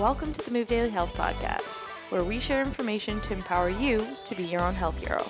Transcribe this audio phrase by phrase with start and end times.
[0.00, 4.34] Welcome to the Move Daily Health Podcast, where we share information to empower you to
[4.34, 5.22] be your own health hero.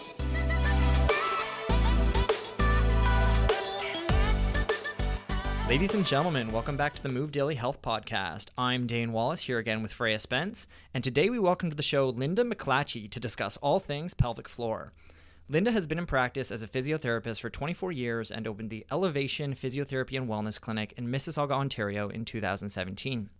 [5.68, 8.50] Ladies and gentlemen, welcome back to the Move Daily Health Podcast.
[8.56, 12.08] I'm Dane Wallace here again with Freya Spence, and today we welcome to the show
[12.08, 14.92] Linda McClatchy to discuss all things pelvic floor.
[15.48, 19.52] Linda has been in practice as a physiotherapist for 24 years and opened the Elevation
[19.52, 23.30] Physiotherapy and Wellness Clinic in Mississauga, Ontario in 2017.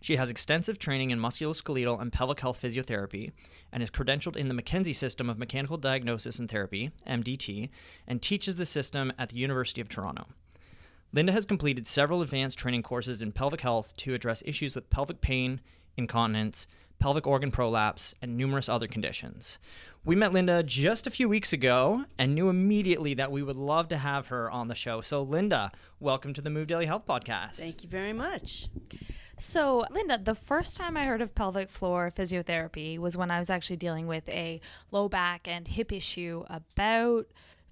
[0.00, 3.32] She has extensive training in musculoskeletal and pelvic health physiotherapy
[3.72, 7.68] and is credentialed in the McKenzie System of Mechanical Diagnosis and Therapy, MDT,
[8.06, 10.26] and teaches the system at the University of Toronto.
[11.12, 15.20] Linda has completed several advanced training courses in pelvic health to address issues with pelvic
[15.20, 15.60] pain,
[15.96, 16.66] incontinence,
[16.98, 19.58] pelvic organ prolapse, and numerous other conditions.
[20.04, 23.88] We met Linda just a few weeks ago and knew immediately that we would love
[23.88, 25.00] to have her on the show.
[25.00, 27.56] So, Linda, welcome to the Move Daily Health Podcast.
[27.56, 28.68] Thank you very much.
[29.40, 33.50] So, Linda, the first time I heard of pelvic floor physiotherapy was when I was
[33.50, 37.26] actually dealing with a low back and hip issue about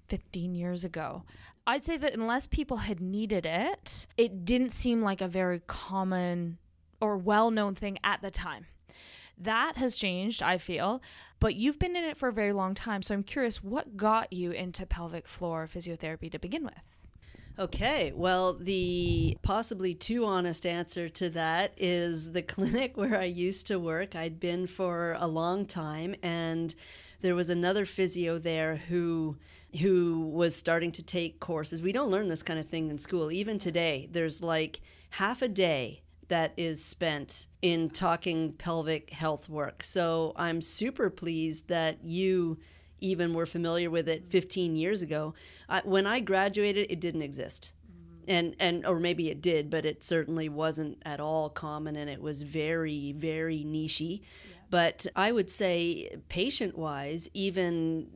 [0.07, 1.23] 15 years ago.
[1.65, 6.57] I'd say that unless people had needed it, it didn't seem like a very common
[7.01, 8.67] or well known thing at the time.
[9.37, 11.01] That has changed, I feel,
[11.41, 13.01] but you've been in it for a very long time.
[13.01, 16.81] So I'm curious, what got you into pelvic floor physiotherapy to begin with?
[17.59, 23.65] Okay, well, the possibly too honest answer to that is the clinic where I used
[23.67, 24.15] to work.
[24.15, 26.75] I'd been for a long time, and
[27.21, 29.37] there was another physio there who
[29.81, 31.81] who was starting to take courses.
[31.81, 33.31] We don't learn this kind of thing in school.
[33.31, 34.79] Even today, there's like
[35.11, 39.83] half a day that is spent in talking pelvic health work.
[39.83, 42.59] So I'm super pleased that you
[43.01, 45.33] even were familiar with it 15 years ago.
[45.69, 47.73] I, when I graduated, it didn't exist.
[47.91, 48.31] Mm-hmm.
[48.31, 52.21] And, and or maybe it did, but it certainly wasn't at all common, and it
[52.21, 54.21] was very very nichey.
[54.21, 54.25] Yeah.
[54.69, 58.07] But I would say, patient wise, even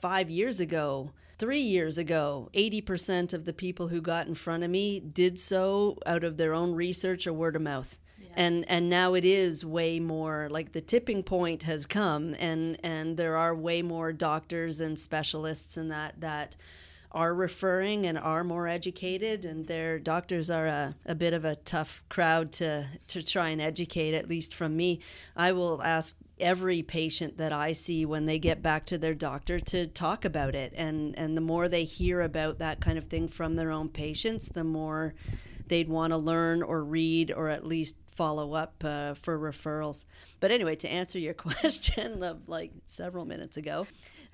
[0.00, 4.70] five years ago, three years ago, 80% of the people who got in front of
[4.70, 7.98] me did so out of their own research or word of mouth.
[8.28, 8.34] Yes.
[8.36, 13.16] And and now it is way more like the tipping point has come and and
[13.16, 16.56] there are way more doctors and specialists and that that
[17.10, 21.56] are referring and are more educated and their doctors are a, a bit of a
[21.56, 25.00] tough crowd to to try and educate at least from me
[25.34, 29.58] i will ask every patient that I see when they get back to their doctor
[29.60, 30.72] to talk about it.
[30.76, 34.48] And, and the more they hear about that kind of thing from their own patients,
[34.48, 35.14] the more
[35.66, 40.04] they'd want to learn or read or at least follow up uh, for referrals.
[40.40, 43.86] But anyway, to answer your question of like several minutes ago,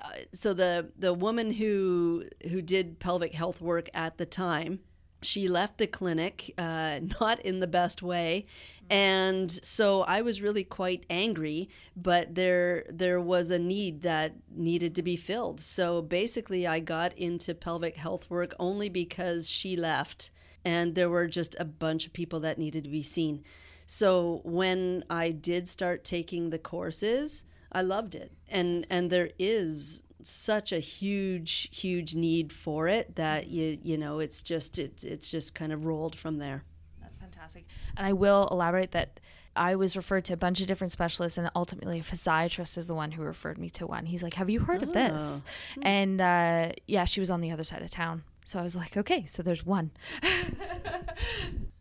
[0.02, 4.80] uh, so the the woman who who did pelvic health work at the time
[5.22, 8.46] she left the clinic uh, not in the best way.
[8.90, 14.94] And so i was really quite angry but there there was a need that needed
[14.96, 15.60] to be filled.
[15.60, 20.30] So basically i got into pelvic health work only because she left
[20.64, 23.42] and there were just a bunch of people that needed to be seen
[23.86, 30.02] so when i did start taking the courses i loved it and and there is
[30.22, 35.30] such a huge huge need for it that you you know it's just it's it's
[35.30, 36.64] just kind of rolled from there
[37.00, 39.20] that's fantastic and i will elaborate that
[39.56, 42.94] I was referred to a bunch of different specialists, and ultimately, a physiatrist is the
[42.94, 44.06] one who referred me to one.
[44.06, 44.86] He's like, "Have you heard oh.
[44.86, 45.42] of this?"
[45.74, 45.80] Hmm.
[45.82, 48.96] And uh, yeah, she was on the other side of town, so I was like,
[48.96, 49.92] "Okay, so there's one."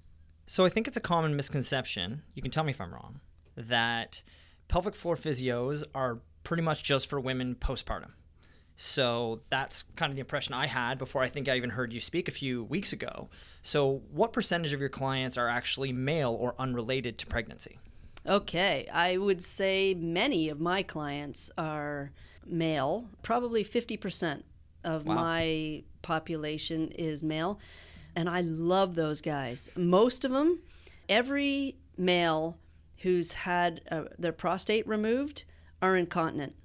[0.54, 2.22] so I think it's a common misconception.
[2.36, 3.22] You can tell me if I'm wrong
[3.56, 4.22] that
[4.68, 8.12] pelvic floor physios are pretty much just for women postpartum.
[8.76, 12.00] So that's kind of the impression I had before I think I even heard you
[12.00, 13.32] speak a few weeks ago.
[13.64, 17.80] So, what percentage of your clients are actually male or unrelated to pregnancy?
[18.28, 22.12] Okay, I would say many of my clients are
[22.46, 23.10] male.
[23.24, 24.44] Probably 50%
[24.84, 25.16] of wow.
[25.16, 27.60] my population is male.
[28.16, 29.70] And I love those guys.
[29.76, 30.60] Most of them,
[31.10, 32.58] every male
[33.00, 35.46] who's had uh, their prostate removed
[35.82, 36.56] are incontinent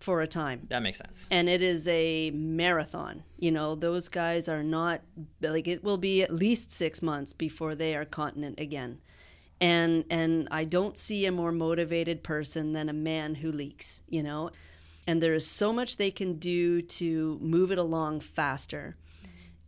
[0.00, 0.66] for a time.
[0.68, 1.26] That makes sense.
[1.30, 3.24] And it is a marathon.
[3.38, 5.02] You know, those guys are not
[5.40, 9.00] like it will be at least 6 months before they are continent again.
[9.60, 14.22] And and I don't see a more motivated person than a man who leaks, you
[14.22, 14.50] know.
[15.06, 18.96] And there is so much they can do to move it along faster.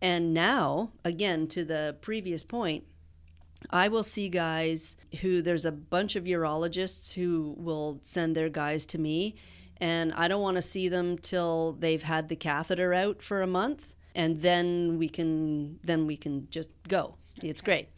[0.03, 2.85] And now, again to the previous point,
[3.69, 8.87] I will see guys who there's a bunch of urologists who will send their guys
[8.87, 9.35] to me
[9.77, 13.47] and I don't want to see them till they've had the catheter out for a
[13.47, 17.17] month and then we can then we can just go.
[17.43, 17.89] It's great.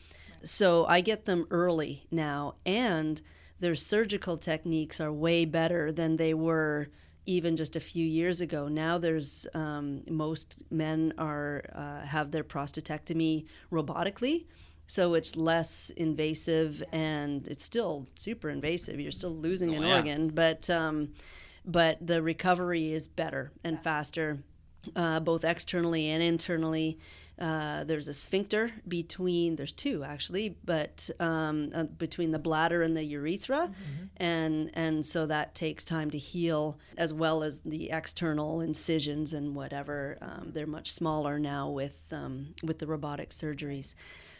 [0.44, 3.20] So I get them early now, and
[3.60, 6.88] their surgical techniques are way better than they were
[7.26, 8.68] even just a few years ago.
[8.68, 14.46] Now there's um, most men are uh, have their prostatectomy robotically,
[14.86, 19.00] so it's less invasive and it's still super invasive.
[19.00, 19.96] You're still losing an yeah.
[19.96, 21.10] organ, but um,
[21.64, 24.42] but the recovery is better and faster,
[24.96, 26.98] uh, both externally and internally.
[27.42, 32.96] Uh, there's a sphincter between there's two actually but um, uh, between the bladder and
[32.96, 33.70] the urethra.
[34.16, 39.56] And and so that takes time to heal as well as the external incisions and
[39.56, 40.18] whatever.
[40.22, 43.94] Um, they're much smaller now with um, with the robotic surgeries.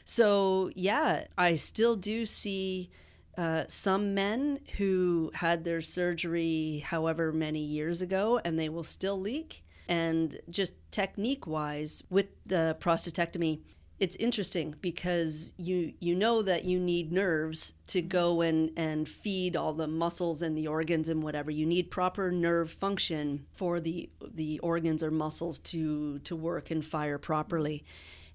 [0.05, 2.91] So yeah i still do see
[3.39, 9.19] uh, some men who had their surgery however many years ago and they will still
[9.19, 13.61] leak and just technique wise with the prostatectomy
[14.03, 19.57] it's interesting because you you know that you need nerves to go and and feed
[19.57, 21.53] all the muscles and the organs and whatever.
[21.53, 26.85] You need proper nerve function for the the organs or muscles to to work and
[26.85, 27.85] fire properly.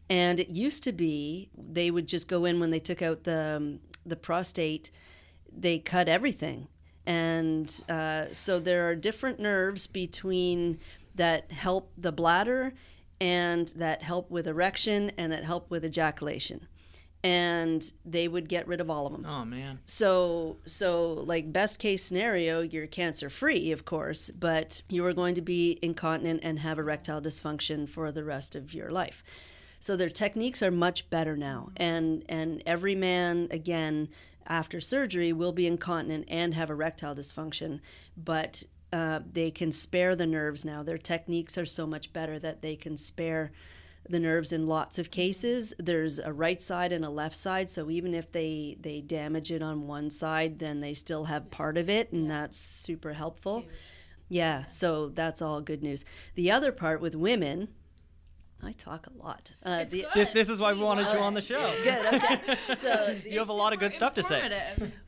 [0.10, 3.78] And it used to be they would just go in when they took out the
[4.06, 4.90] the prostate
[5.52, 6.70] they cut everything.
[7.06, 10.80] And uh, so there are different nerves between
[11.18, 12.74] that help the bladder
[13.20, 16.68] and that help with erection and that help with ejaculation.
[17.24, 19.80] And they would get rid of all of them Oh man.
[19.86, 25.34] so so like best case scenario you're cancer free of course but you are going
[25.36, 29.24] to be incontinent and have erectile dysfunction for the rest of your life.
[29.80, 31.70] So their techniques are much better now.
[31.72, 31.84] Mm-hmm.
[31.84, 34.10] And and every man again
[34.46, 37.82] after surgery will be incontinent and have erectile dysfunction
[38.16, 40.64] but uh, they can spare the nerves.
[40.64, 43.52] Now their techniques are so much better that they can spare
[44.10, 45.74] the nerves in lots of cases.
[45.78, 49.62] There's a right side and a left side so even if they they damage it
[49.62, 53.66] on one side then they still have part of it and that's super helpful.
[54.30, 56.06] Yeah so that's all good news.
[56.36, 57.68] The other part with women
[58.64, 59.54] i talk a lot.
[59.64, 61.72] Uh, the, This this is why we wanted you on the show.
[61.84, 62.40] good okay.
[62.76, 64.40] So You have a lot of good stuff to say.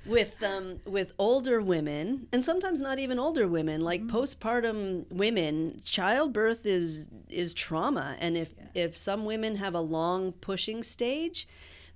[0.06, 4.16] With um with older women and sometimes not even older women like Mm-hmm.
[4.16, 8.16] postpartum women childbirth is is trauma.
[8.20, 11.48] And if if some women have a long pushing stage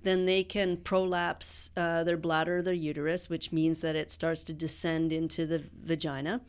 [0.02, 4.44] then they can prolapse uh, their bladder or their uterus which means that it starts
[4.44, 6.40] to descend into the vagina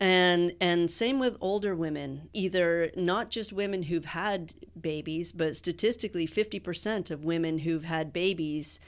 [0.00, 6.26] and and same with older women either not just women who've had babies but statistically
[6.26, 8.80] 50% of women who've had babies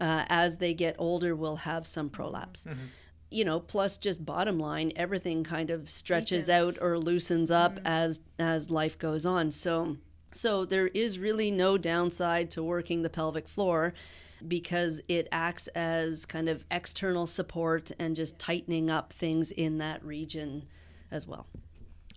[0.00, 2.66] uh, as they get older will have some prolapse.
[3.30, 8.20] You know plus just bottom line everything kind of stretches out or loosens up as
[8.38, 9.50] as life goes on.
[9.50, 9.96] So
[10.32, 13.92] so there is really no downside to working the pelvic floor
[14.48, 20.04] because it acts as kind of external support and just tightening up things in that
[20.04, 20.64] region
[21.10, 21.46] as well.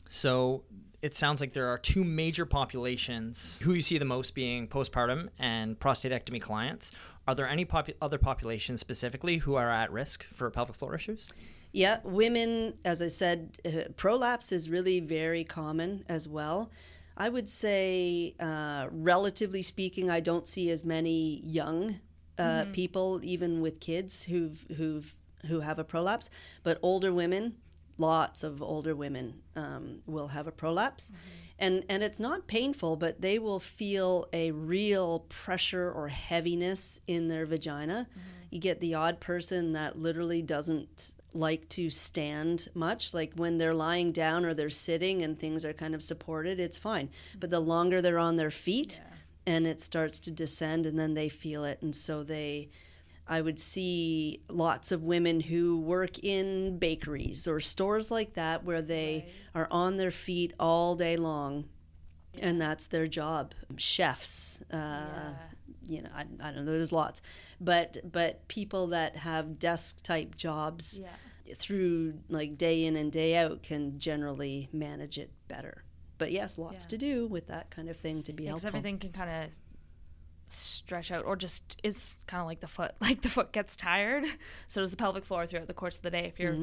[0.09, 0.63] So
[1.01, 5.29] it sounds like there are two major populations who you see the most being postpartum
[5.37, 6.91] and prostatectomy clients.
[7.27, 11.27] Are there any popu- other populations specifically who are at risk for pelvic floor issues?
[11.71, 16.71] Yeah, women, as I said, uh, prolapse is really very common as well.
[17.17, 21.99] I would say, uh, relatively speaking, I don't see as many young
[22.37, 25.15] uh, people, even with kids, who've who've
[25.47, 26.29] who have a prolapse.
[26.63, 27.55] But older women,
[27.97, 31.11] lots of older women um, will have a prolapse,
[31.59, 37.27] and and it's not painful, but they will feel a real pressure or heaviness in
[37.27, 38.07] their vagina.
[38.49, 43.13] You get the odd person that literally doesn't like to stand much.
[43.13, 46.77] Like when they're lying down or they're sitting and things are kind of supported it's
[46.77, 47.09] fine.
[47.39, 49.01] But the longer they're on their feet
[49.47, 51.81] and it starts to descend and then they feel it.
[51.81, 52.69] And so they
[53.29, 58.81] I would see lots of women who work in bakeries or stores like that where
[58.81, 59.25] they
[59.55, 61.65] are on their feet all day long
[62.39, 63.53] and that's their job.
[63.77, 65.33] Chefs uh,
[65.87, 67.21] you know I, I don't know there's lots.
[67.59, 71.55] But but people that have desk type jobs Yeah.
[71.55, 75.83] through like day in and day out can generally manage it better
[76.17, 76.89] but yes lots Yeah.
[76.89, 78.79] to do with that kind of thing to be because helpful.
[78.79, 79.51] everything can kind of
[80.49, 84.23] stretch out or just it's kind of like the foot like the foot gets tired.
[84.69, 86.55] So does the pelvic floor throughout the course of the day if you're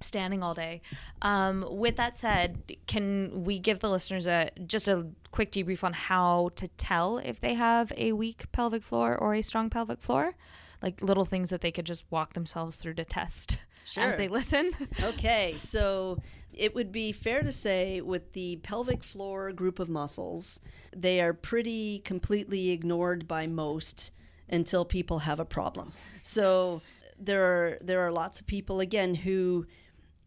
[0.00, 0.80] standing all day.
[1.22, 5.92] Um, with that said can we give the listeners a just a quick debrief on
[5.92, 10.34] how to tell if they have a weak pelvic floor or a strong pelvic floor?
[10.80, 13.58] Like little things that they could just walk themselves through to test
[13.96, 14.70] as they listen.
[15.00, 16.18] Okay, so
[16.54, 20.60] it would be fair to say with the pelvic floor group of muscles,
[20.94, 24.12] they are pretty completely ignored by most.
[24.48, 25.92] until people have a problem.
[26.22, 26.82] So
[27.18, 29.66] there are there are lots of people again who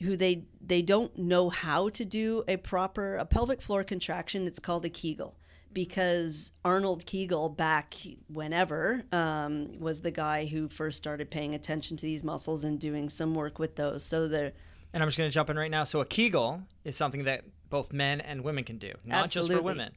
[0.02, 4.48] who they they don't know how to do a proper a pelvic floor contraction.
[4.48, 5.38] It's called a Kegel
[5.74, 7.96] because Arnold Kegel back
[8.28, 13.10] whenever um, was the guy who first started paying attention to these muscles and doing
[13.10, 14.04] some work with those.
[14.04, 14.54] So they're
[14.96, 15.84] And I'm just going to jump in right now.
[15.84, 19.62] So a Kegel is something that both men and women can do, not just for
[19.62, 19.92] women.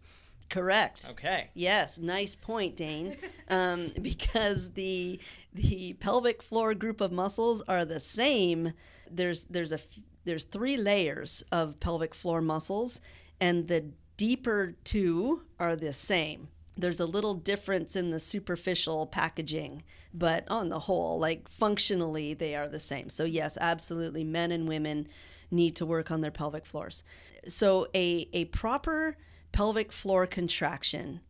[0.51, 1.07] correct.
[1.13, 1.51] Okay.
[1.55, 3.17] Yes, nice point, Dane.
[3.51, 5.19] Um, because the
[5.55, 8.75] the pelvic floor group of muscles are the same.
[9.11, 13.01] There's there's a f- there's three layers of pelvic floor muscles,
[13.41, 13.87] and the
[14.19, 16.49] deeper two are the same.
[16.79, 19.83] There's a little difference in the superficial packaging,
[20.15, 23.11] but on the whole, like functionally, they are the same.
[23.11, 25.09] So yes, absolutely, men and women
[25.51, 27.03] need to work on their pelvic floors.
[27.47, 29.17] So a a proper
[29.53, 31.21] pelvic floor contraction,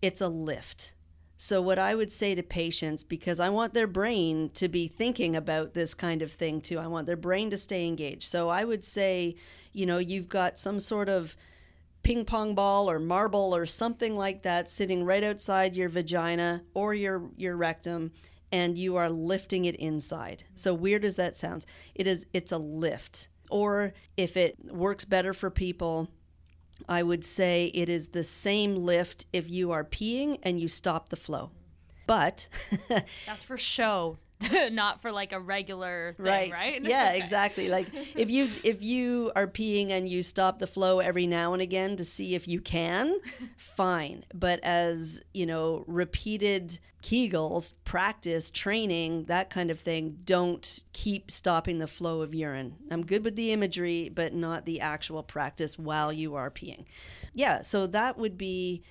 [0.00, 0.94] it's a lift.
[1.44, 5.34] So, what I would say to patients, because I want their brain to be thinking
[5.34, 8.28] about this kind of thing too, I want their brain to stay engaged.
[8.28, 9.34] So, I would say,
[9.72, 11.36] you know, you've got some sort of
[12.02, 16.94] ping pong ball or marble or something like that sitting right outside your vagina or
[16.94, 18.12] your, your rectum,
[18.50, 20.44] and you are lifting it inside.
[20.54, 23.28] So, weird as that sounds, it is, it's a lift.
[23.50, 26.08] Or if it works better for people,
[26.88, 31.08] I would say it is the same lift if you are peeing and you stop
[31.08, 31.50] the flow.
[32.06, 32.48] But
[33.26, 34.18] That's for show,
[34.72, 36.52] not for like a regular thing, right?
[36.52, 37.18] right, yeah, Okay.
[37.18, 37.68] exactly.
[37.68, 41.62] Like if you if you are peeing and you stop the flow every now and
[41.62, 43.18] again to see if you can,
[43.56, 44.24] fine.
[44.34, 51.78] But as you know, repeated Kegels, practice, training, that kind of thing, don't keep stopping
[51.80, 52.76] the flow of urine.
[52.92, 56.84] I'm good with the imagery, but not the actual practice while you are peeing.
[57.34, 58.82] Yeah, so that would be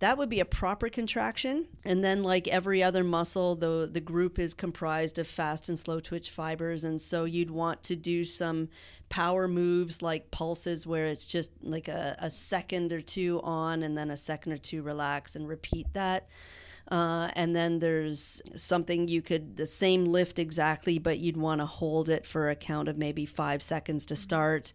[0.00, 1.66] that would be a proper contraction.
[1.84, 6.00] And then like every other muscle the the group is comprised of fast and slow
[6.00, 6.84] twitch fibers.
[6.84, 8.68] And so you'd want to do some
[9.08, 13.96] power moves like pulses where it's just like a, a second or two on and
[13.96, 16.28] then a second or two relax and repeat that.
[16.90, 21.66] Uh, and then there's something you could the same lift exactly but you'd want to
[21.66, 24.72] hold it for a count of maybe five seconds to start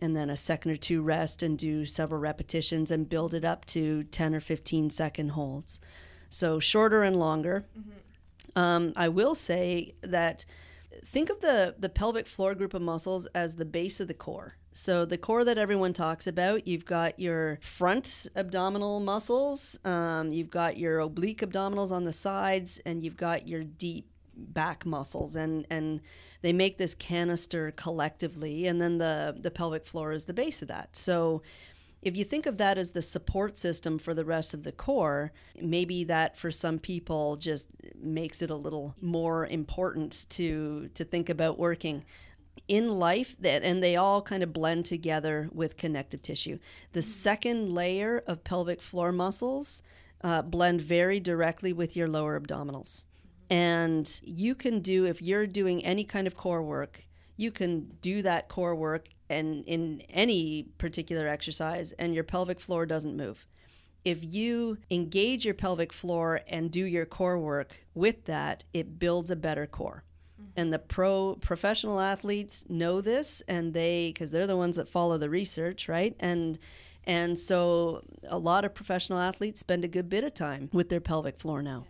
[0.00, 3.64] and then a second or two rest and do several repetitions and build it up
[3.66, 5.80] to 10 or 15 second holds.
[6.28, 7.66] So shorter and longer.
[8.56, 10.44] Um, I will say that
[11.04, 14.56] think of the, the pelvic floor group of muscles as the base of the core.
[14.72, 20.50] So the core that everyone talks about, you've got your front abdominal muscles, um, you've
[20.50, 25.66] got your oblique abdominals on the sides, and you've got your deep back muscles and
[25.70, 26.00] and
[26.42, 30.68] they make this canister collectively and then the the pelvic floor is the base of
[30.68, 30.96] that.
[30.96, 31.42] So
[32.02, 35.32] if you think of that as the support system for the rest of the core
[35.60, 37.68] maybe that for some people just
[38.00, 42.04] makes it a little more important to to think about working
[42.68, 46.58] in life that and they all kind of blend together with connective tissue.
[46.92, 49.82] The second layer of pelvic floor muscles
[50.22, 53.04] uh, blend very directly with your lower abdominals
[53.50, 57.04] and you can do, if you're doing any kind of core work,
[57.36, 62.86] you can do that core work and in any particular exercise, and your pelvic floor
[62.86, 63.46] doesn't move.
[64.04, 69.30] If you engage your pelvic floor and do your core work with that, it builds
[69.30, 70.04] a better core.
[70.40, 70.50] Mm-hmm.
[70.56, 75.18] And the pro professional athletes know this, and they because they're the ones that follow
[75.18, 76.16] the research, right?
[76.18, 76.58] And
[77.04, 81.00] and so a lot of professional athletes spend a good bit of time with their
[81.00, 81.86] pelvic floor now.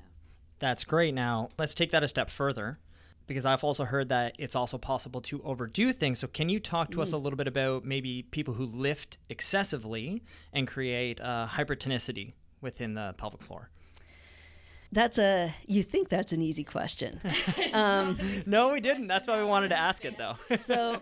[0.60, 1.14] That's great.
[1.14, 2.78] Now, let's take that a step further
[3.26, 6.18] because I've also heard that it's also possible to overdo things.
[6.20, 10.22] So, can you talk to us a little bit about maybe people who lift excessively
[10.52, 13.70] and create uh, hypertonicity within the pelvic floor?
[14.92, 17.20] That's a you think that's an easy question.
[17.72, 19.06] Um, No, we didn't.
[19.06, 20.34] That's why we wanted to ask it, though.
[20.56, 21.00] so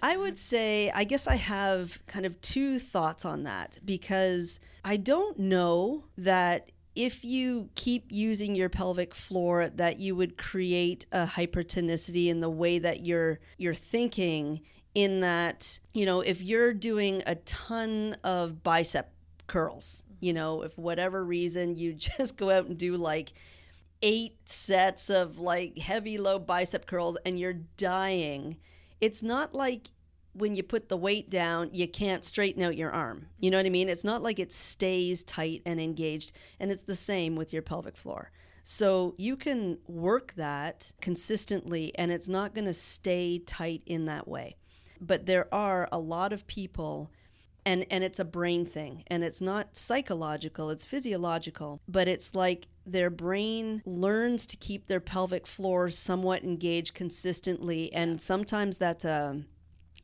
[0.00, 4.96] I would say I guess I have kind of two thoughts on that because I
[4.96, 11.26] don't know that if you keep using your pelvic floor that you would create a
[11.26, 14.60] hypertonicity in the way that you're you're thinking
[14.94, 19.12] in that you know if you're doing a ton of bicep
[19.46, 23.32] curls you know if whatever reason you just go out and do like
[24.02, 28.56] eight sets of like heavy low bicep curls and you're dying
[29.00, 29.90] it's not like
[30.36, 33.26] when you put the weight down, you can't straighten out your arm.
[33.38, 33.88] You know what I mean?
[33.88, 36.32] It's not like it stays tight and engaged.
[36.60, 38.30] And it's the same with your pelvic floor.
[38.64, 44.26] So you can work that consistently and it's not going to stay tight in that
[44.26, 44.56] way.
[45.00, 47.10] But there are a lot of people
[47.64, 52.68] and and it's a brain thing and it's not psychological it's physiological but it's like
[52.86, 59.42] their brain learns to keep their pelvic floor somewhat engaged consistently and sometimes that's a,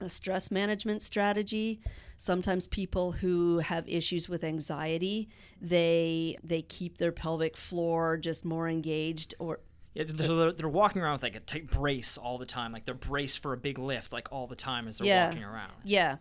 [0.03, 1.81] a stress management strategy
[2.17, 5.29] sometimes people who have issues with anxiety
[5.61, 9.61] they they keep their pelvic floor just more engaged or
[9.95, 12.85] Yeah, so they're, they're walking around with like a tight brace all the time, like
[12.87, 15.27] they're braced for a big lift, like all the time as they're Yeah.
[15.27, 15.73] walking around.
[15.85, 16.17] Yeah.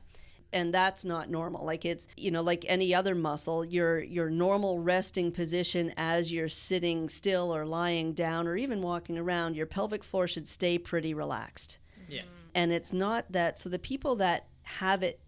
[0.54, 1.64] And that's not normal.
[1.64, 6.50] Like it's, you know, like any other muscle, your your normal resting position as you're
[6.50, 11.14] sitting still or lying down or even walking around, your pelvic floor should stay pretty
[11.14, 11.80] relaxed.
[12.10, 12.24] Yeah.
[12.54, 15.20] And it's not that so the people that have it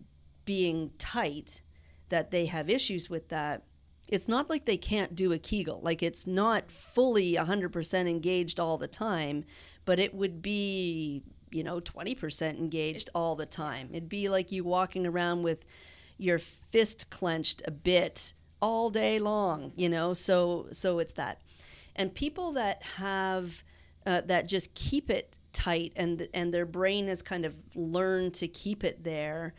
[0.46, 1.62] being tight
[2.10, 3.64] that they have issues with that
[4.08, 5.80] it's not like they can't do a kegel.
[5.82, 9.46] Like it's not fully 100% engaged all the time
[9.86, 13.90] but it would be you know 20% engaged all the time.
[13.92, 15.66] It'd be like you walking around with
[16.18, 20.14] your fist clenched a bit all day long you know?
[20.14, 21.42] So so it's that.
[21.96, 23.64] And people that have
[24.06, 28.48] uh, that just keep it tight and and their brain has kind of learned to
[28.48, 29.54] keep it there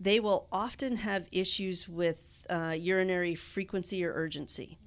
[0.00, 4.78] they will often have issues with uh, urinary frequency or urgency.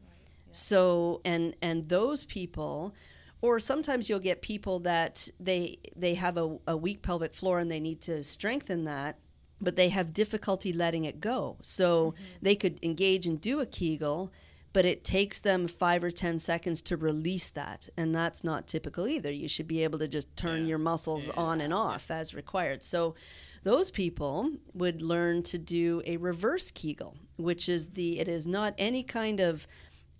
[0.51, 2.93] So and and those people,
[3.41, 7.69] or sometimes you'll get people that they they have a, a weak pelvic floor and
[7.69, 9.17] they need to strengthen that,
[9.60, 11.57] but they have difficulty letting it go.
[11.62, 14.31] So they could engage and do a Kegel.
[14.73, 17.89] But it takes them five or 10 seconds to release that.
[17.97, 19.31] And that's not typical either.
[19.31, 20.67] You should be able to just turn Yeah.
[20.69, 22.81] your muscles on and off as required.
[22.83, 23.15] So
[23.63, 28.73] those people would learn to do a reverse Kegel, which is the it is not
[28.77, 29.67] any kind of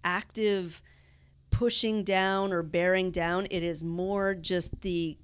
[0.04, 0.82] active
[1.50, 3.48] pushing down or bearing down.
[3.50, 5.18] It is more just the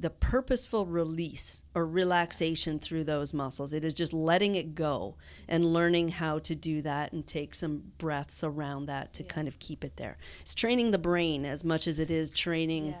[0.00, 3.74] the purposeful release or relaxation through those muscles.
[3.74, 5.16] It is just letting it go
[5.46, 9.58] and learning how to do that and take some breaths around that to kind of
[9.58, 10.16] keep it there.
[10.40, 12.94] It's training the brain as much as it is training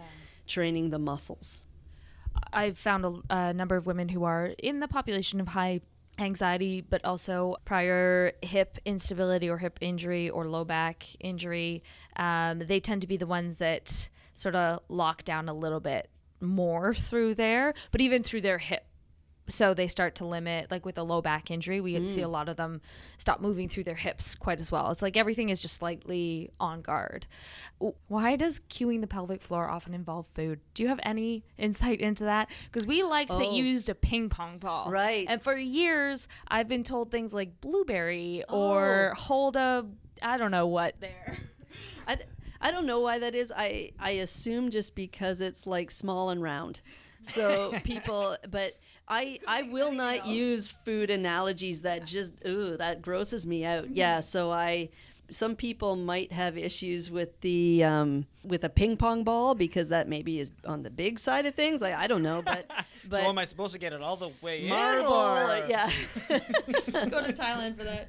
[0.46, 1.64] training the muscles.
[2.52, 5.80] I've found a, a number of women who are in the population of high
[6.18, 11.82] anxiety, but also prior hip instability or hip injury or low back injury.
[12.16, 16.10] Um, they tend to be the ones that sort of lock down a little bit
[16.40, 18.84] more through there, but even through their hip.
[19.48, 22.06] So they start to limit, like with a low back injury, we mm.
[22.06, 22.80] see a lot of them
[23.18, 24.92] stop moving through their hips quite as well.
[24.92, 27.26] It's like everything is just slightly on guard.
[28.06, 30.60] Why does cueing the pelvic floor often involve food?
[30.74, 32.48] Do you have any insight into that?
[32.70, 33.52] Because we liked that Oh.
[33.52, 34.88] you used a ping pong ball.
[34.88, 35.26] Right.
[35.28, 38.56] And for years, I've been told things like blueberry oh.
[38.56, 39.84] or hold a,
[40.22, 41.38] I don't know what there.
[42.60, 43.52] I, don't know why that is.
[43.56, 46.80] I, I assume just because it's like small and round.
[47.22, 53.46] So people, but I I will not use food analogies that just ooh that grosses
[53.46, 53.90] me out.
[53.90, 54.90] Yeah, so I
[55.30, 60.08] some people might have issues with the um, with a ping pong ball because that
[60.08, 61.80] maybe is on the big side of things.
[61.80, 62.66] Like I don't know, but
[63.08, 65.62] but so am I supposed to get it all the way marble, in?
[65.62, 65.90] or- yeah.
[66.28, 68.08] Go to Thailand for that.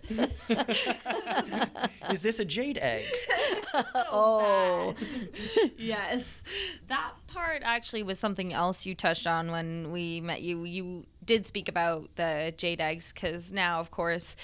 [2.12, 3.06] Is this a jade egg?
[4.12, 4.96] oh,
[5.78, 6.44] yes.
[6.88, 10.64] That part actually was something else you touched on when we met you.
[10.64, 14.36] You did speak about the jade eggs because now, of course,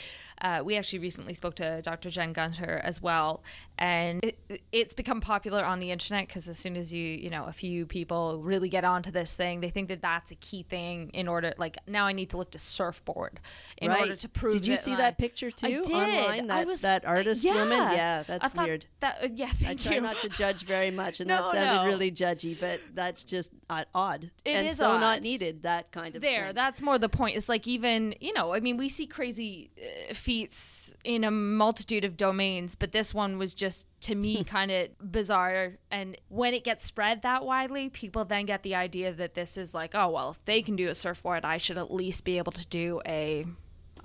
[0.41, 2.09] uh, we actually recently spoke to Dr.
[2.09, 3.41] Jen Gunter as well,
[3.77, 7.45] and it, it's become popular on the internet because as soon as you, you know,
[7.45, 11.09] a few people really get onto this thing, they think that that's a key thing
[11.13, 11.53] in order.
[11.57, 13.39] Like now, I need to lift a surfboard
[13.77, 14.01] in right.
[14.01, 14.53] order to prove.
[14.55, 14.57] It.
[14.57, 15.91] Did you that see that picture too I did.
[15.91, 16.51] online?
[16.51, 17.69] I That was- that artist woman.
[17.71, 17.93] yeah.
[17.93, 18.85] Yeah, that's I weird.
[18.99, 20.01] That, uh, yeah, I thank try you.
[20.01, 21.85] not to judge very much, and No, that sounded no.
[21.85, 25.63] really judgy, but that's just uh, odd It and is so not needed.
[25.63, 26.55] That kind of there strength.
[26.55, 30.13] that's more the point it's like even you know i mean we see crazy uh,
[30.13, 33.66] feats in a multitude of domains but this one was just
[34.01, 38.63] to me kind of bizarre and when it gets spread that widely people then get
[38.63, 41.57] the idea that this is like oh well if they can do a surfboard i
[41.57, 43.45] should at least be able to do a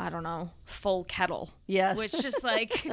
[0.01, 1.51] I don't know, full kettle.
[1.67, 1.97] Yes.
[1.99, 2.87] Which just like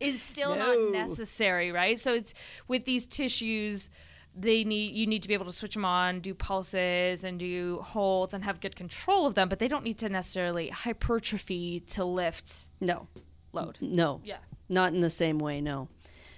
[0.00, 0.74] is still No.
[0.74, 2.00] not necessary, right?
[2.00, 2.32] So it's
[2.66, 3.90] with these tissues
[4.34, 7.80] they need you need to be able to switch them on, do pulses and do
[7.84, 12.04] holds and have good control of them, but they don't need to necessarily hypertrophy to
[12.04, 13.06] lift no,
[13.52, 13.76] load.
[13.80, 14.38] no, Yeah.
[14.68, 15.60] not in the same way.
[15.60, 15.88] No.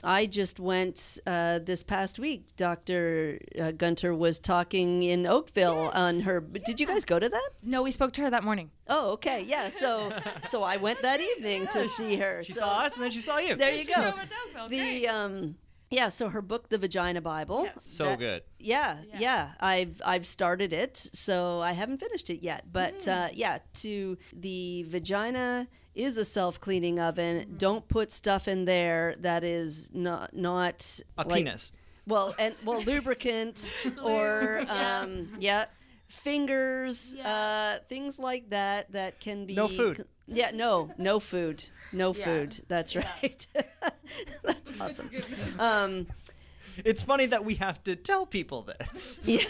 [0.03, 2.57] I just went uh, this past week.
[2.57, 3.39] Dr.
[3.61, 6.41] Uh, Gunter was talking in Oakville on her.
[6.41, 7.51] Did you guys go to that?
[7.63, 8.71] No, we spoke to her that morning.
[8.89, 9.69] Oh, okay, yeah.
[9.69, 10.13] So,
[10.49, 12.43] so I went that evening to see her.
[12.45, 13.57] She so saw us and then she saw you.
[13.57, 14.01] there you go.
[14.01, 14.69] drove her to Oakville.
[14.69, 15.55] The um,
[15.91, 17.65] Yeah, so her book, The Vagina Bible.
[17.65, 17.85] Yes.
[17.87, 18.43] So that- good.
[18.59, 22.65] Yeah, yeah, I've I've started it, so I haven't finished it yet.
[22.73, 27.55] But uh, yeah, to the vagina is a self cleaning oven.
[27.59, 31.72] Don't put stuff in there that is not not A like- penis.
[32.07, 33.72] Well, and well, lubricant
[34.03, 35.66] or um, yeah,
[36.09, 40.05] fingers, uh, things like that that can be No food.
[40.26, 42.59] Yeah, no, no food, no food.
[42.68, 43.46] That's right.
[44.42, 45.11] That's awesome.
[45.59, 46.07] Um,
[46.85, 49.20] It's funny that we have to tell people this.
[49.24, 49.44] yeah.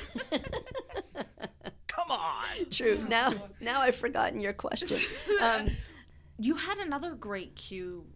[1.87, 2.46] Come on.
[2.70, 2.98] True.
[3.09, 4.96] Now, now I've forgotten your question.
[5.40, 5.70] Um,
[6.40, 8.07] You had another great cue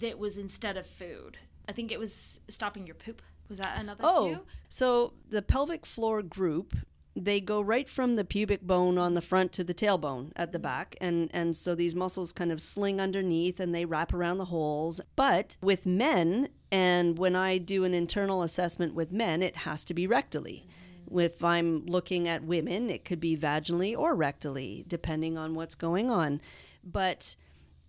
[0.00, 1.36] that was instead of food.
[1.68, 3.20] I think it was stopping your poop.
[3.50, 4.40] Was that another oh, cue?
[4.70, 6.74] so the pelvic floor group,
[7.14, 10.58] they go right from the pubic bone on the front to the tailbone at the
[10.58, 10.62] mm-hmm.
[10.62, 14.46] back, and and so these muscles kind of sling underneath and they wrap around the
[14.46, 15.02] holes.
[15.14, 19.94] But with men, and when I do an internal assessment with men, it has to
[19.94, 20.62] be rectally.
[20.62, 21.20] Mm-hmm.
[21.20, 26.10] If I'm looking at women, it could be vaginally or rectally, depending on what's going
[26.10, 26.40] on.
[26.82, 27.36] But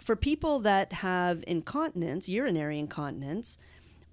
[0.07, 3.57] for people that have incontinence, urinary incontinence,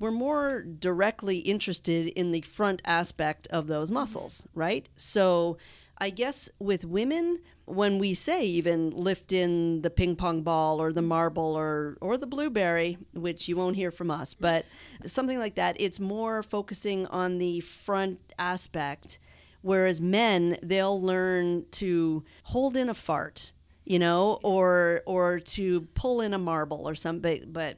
[0.00, 4.00] we're more directly interested in the front aspect of those mm-hmm.
[4.00, 4.88] muscles, right?
[4.96, 5.57] So
[5.96, 10.92] I guess with women, when we say even lift in the ping pong ball or
[10.92, 11.11] the mm-hmm.
[11.11, 14.42] marble or or the blueberry, which you won't hear from us, mm-hmm.
[14.42, 14.66] but
[15.09, 19.20] something like that, it's more focusing on the front aspect.
[19.62, 23.52] Whereas men, they'll learn to hold in a fart,
[23.85, 27.44] you know, or or to pull in a marble or something.
[27.53, 27.77] But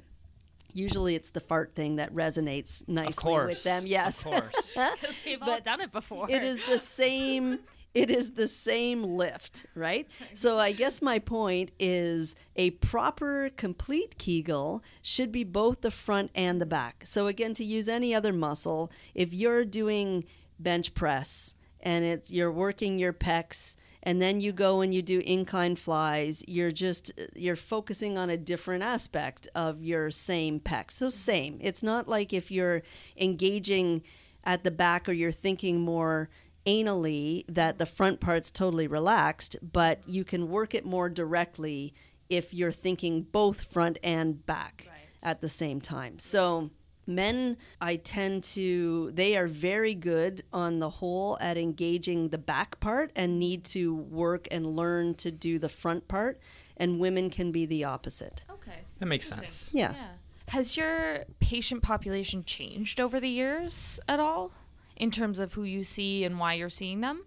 [0.72, 3.48] usually it's the fart thing that resonates nicely Of course.
[3.48, 3.86] with them.
[3.86, 4.74] Yes, Of course.
[5.00, 6.30] Because they've all But done it before.
[6.30, 7.60] it is the same
[7.94, 14.18] it is the same lift right so i guess my point is a proper complete
[14.18, 18.34] kegel should be both the front and the back so again to use any other
[18.34, 20.24] muscle if you're doing
[20.58, 25.18] bench press and it's you're working your pecs and then you go and you do
[25.26, 30.92] incline flies you're just you're focusing on a different aspect of your same pecs.
[30.92, 31.58] So same.
[31.60, 32.82] It's not like if you're
[33.18, 34.02] engaging
[34.44, 36.30] at the back or you're thinking more
[36.66, 41.92] anally that the front part's totally relaxed but you can work it more directly
[42.28, 44.88] if you're thinking both front and back
[45.22, 46.18] at the same time.
[46.18, 46.70] So
[47.06, 52.78] men i tend to they are very good on the whole at engaging the back
[52.80, 56.40] part and need to work and learn to do the front part
[56.76, 58.80] and women can be the opposite okay.
[58.98, 59.70] That makes sense.
[59.72, 60.06] yeah Yeah.
[60.48, 64.52] Has your patient population changed over the years at all
[64.96, 67.24] in terms of who you see and why you're seeing them?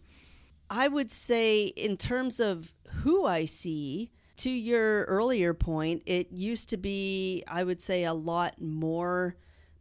[0.70, 2.72] I would say, in terms of
[3.04, 8.14] who I see, to your earlier point, it used to be, I would say, a
[8.14, 9.36] lot more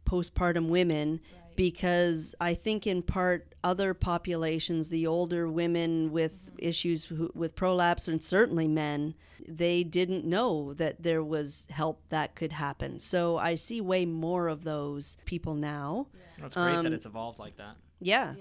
[0.09, 1.19] postpartum women
[1.55, 8.07] because I think, in part, other populations, the older women with issues who- with prolapse,
[8.07, 9.13] and certainly men,
[9.45, 12.97] they didn't know that there was help that could happen.
[12.99, 16.07] So I see way more of those people now.
[16.39, 17.75] That's great Um, that it's evolved like that.
[17.99, 18.35] Yeah.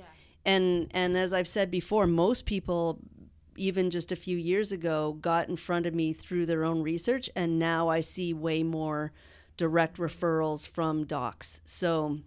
[0.45, 3.01] And and as I've said before, most people
[3.57, 7.29] even just a few years ago got in front of me through their own research
[7.35, 9.13] and now I see way more
[9.59, 11.61] direct referrals from docs.
[11.67, 12.21] So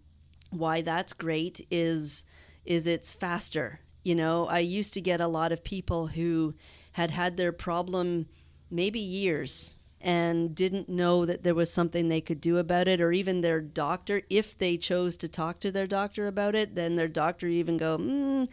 [0.52, 2.24] why that's great is
[2.63, 3.80] is it's faster.
[4.04, 6.54] You know, I used to get a lot of people who
[6.91, 8.28] had had their problem
[8.70, 13.12] maybe years and didn't know that there was something they could do about it or
[13.12, 17.08] even their doctor if they chose to talk to their doctor about it then their
[17.08, 18.48] doctor even go mm,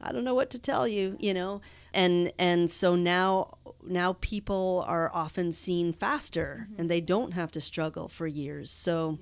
[0.00, 1.60] i don't know what to tell you you know
[1.94, 6.80] and and so now now people are often seen faster mm-hmm.
[6.80, 9.18] and they don't have to struggle for years so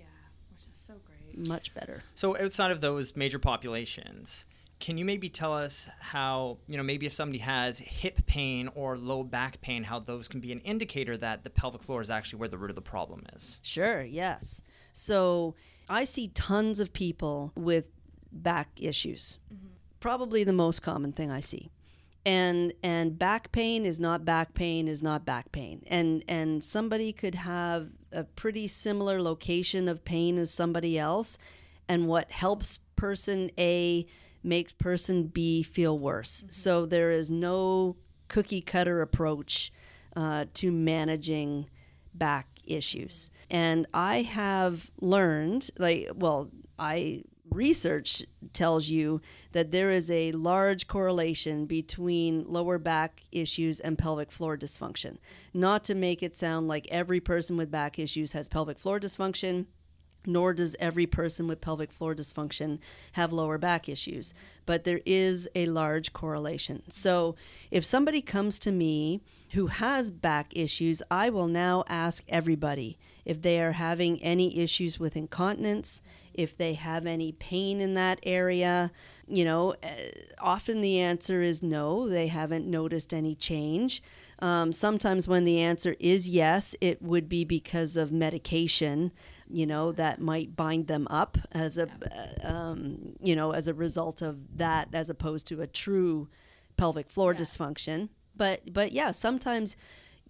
[0.55, 1.47] Which is so great.
[1.47, 4.47] much better So outside of those major populations,
[4.83, 8.99] can you maybe tell us how, you know, maybe if somebody has hip pain or
[8.99, 12.41] low back pain, how those can be an indicator that the pelvic floor is actually
[12.41, 13.61] where the root of the problem is?
[13.63, 14.61] Sure, yes.
[14.93, 15.55] So
[15.89, 17.91] I see tons of people with
[18.33, 19.39] back issues.
[19.55, 19.69] Mm-hmm.
[20.01, 21.71] Probably the most common thing I see.
[22.25, 25.83] And and back pain is not back pain is not back pain.
[25.87, 31.39] And and somebody could have a pretty similar location of pain as somebody else
[31.89, 34.07] and what helps person A
[34.43, 36.45] makes person B feel worse.
[36.51, 37.97] So there is no
[38.29, 39.73] cookie cutter approach
[40.17, 41.69] uh, to managing
[42.15, 43.31] back issues.
[43.51, 49.21] And I have learned, like, well, I research tells you
[49.53, 55.19] that there is a large correlation between lower back issues and pelvic floor dysfunction.
[55.55, 59.67] Not to make it sound like every person with back issues has pelvic floor dysfunction.
[60.27, 62.79] Nor does every person with pelvic floor dysfunction
[63.13, 64.33] have lower back issues.
[64.67, 66.83] But there is a large correlation.
[66.89, 67.35] So
[67.71, 73.43] if somebody comes to me who has back issues, I will now ask everybody if
[73.43, 76.03] they are having any issues with incontinence,
[76.35, 78.91] if they have any pain in that area.
[79.29, 84.03] You know, eh, often the answer is no, they haven't noticed any change.
[84.41, 89.13] Um, sometimes when the answer is yes, it would be because of medication
[89.53, 93.75] you know that might bind them up as a uh, um, you know as a
[93.75, 96.29] result of that as opposed to a true
[96.77, 97.41] pelvic floor yeah.
[97.41, 98.09] dysfunction.
[98.35, 99.77] But but yeah sometimes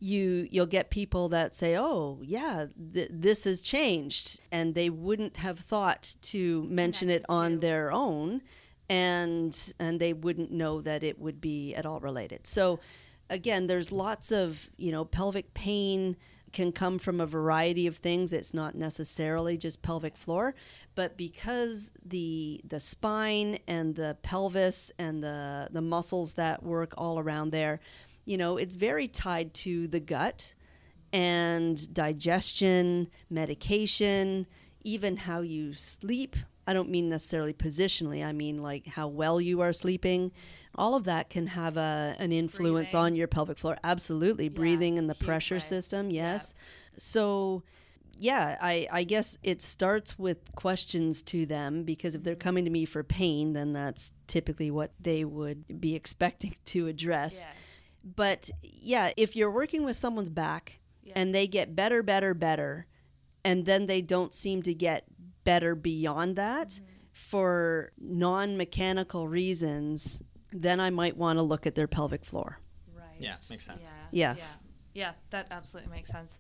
[0.01, 5.37] you you'll get people that say oh yeah th- this has changed and they wouldn't
[5.37, 8.43] have thought to mention it on their own
[8.89, 12.47] and and they wouldn't know that it would be at all related.
[12.47, 12.81] So
[13.31, 16.17] again there's lots of you know pelvic pain
[16.53, 18.33] can come from a variety of things.
[18.33, 20.55] It's not necessarily just pelvic floor,
[20.95, 27.19] but because the the spine and the pelvis and the the muscles that work all
[27.19, 27.81] around there,
[28.25, 30.55] you know, it's very tied to the gut
[31.13, 34.47] and digestion, medication,
[34.85, 36.37] even how you sleep.
[36.67, 40.33] I don't mean necessarily positionally, I mean like how well you are sleeping
[40.75, 43.05] all of that can have a, an influence breathing.
[43.05, 43.77] on your pelvic floor.
[43.85, 44.45] Absolutely.
[44.45, 45.61] Yeah, breathing and the pressure way.
[45.61, 46.11] system.
[46.11, 46.55] Yes.
[46.97, 47.63] So,
[48.19, 52.41] yeah, I, I guess it starts with questions to them because if they're mm-hmm.
[52.41, 57.41] coming to me for pain, then that's typically what they would be expecting to address.
[57.41, 57.53] Yeah.
[58.17, 61.13] But yeah, if you're working with someone's back yeah.
[61.17, 62.87] and they get better, better, better,
[63.45, 65.05] and then they don't seem to get
[65.45, 66.85] better beyond that mm-hmm.
[67.13, 70.21] for non mechanical reasons,
[70.53, 72.59] then I might want to look at their pelvic floor.
[72.95, 73.07] Right.
[73.19, 73.95] Yeah, makes sense.
[74.13, 74.35] Yeah.
[74.35, 74.37] Yeah.
[74.37, 74.45] Yeah,
[74.95, 76.39] yeah that absolutely makes sense.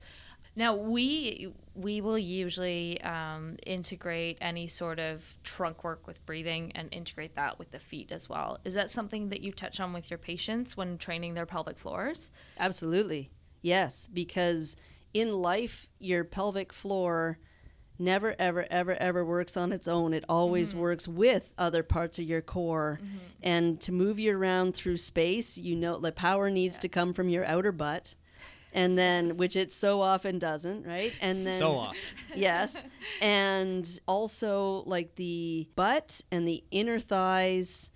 [0.55, 6.93] Now we we will usually um, integrate any sort of trunk work with breathing and
[6.93, 8.59] integrate that with the feet as well.
[8.65, 12.31] Is that something that you touch on with your patients when training their pelvic floors?
[12.59, 13.31] Absolutely,
[13.62, 14.09] yes.
[14.12, 14.77] Because
[15.15, 17.38] in life, your pelvic floor
[18.03, 20.81] never ever ever ever works on its own it always mm-hmm.
[20.81, 23.19] works with other parts of your core mm-hmm.
[23.43, 26.83] and to move you around through space you know the power needs yeah.
[26.83, 28.15] to come from your outer butt
[28.75, 29.37] and then yes.
[29.37, 31.99] which it so often doesn't right and then so often
[32.35, 32.85] yes
[33.21, 37.91] and also like the butt and the inner thighs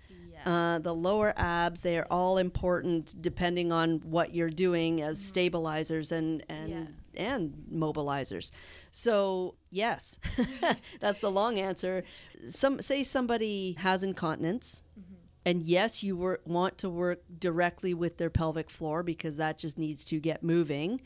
[0.47, 5.27] uh, the lower abs they are all important depending on what you're doing as mm-hmm.
[5.27, 6.69] stabilizers and and
[7.13, 7.35] yeah.
[7.35, 8.51] and mobilizers
[8.97, 10.17] so yes,
[10.99, 12.03] that's the long answer.
[12.47, 14.81] Some say somebody has incontinence.
[14.99, 15.13] Mm-hmm.
[15.45, 19.77] And yes, you wor- want to work directly with their pelvic floor because that just
[19.77, 21.01] needs to get moving.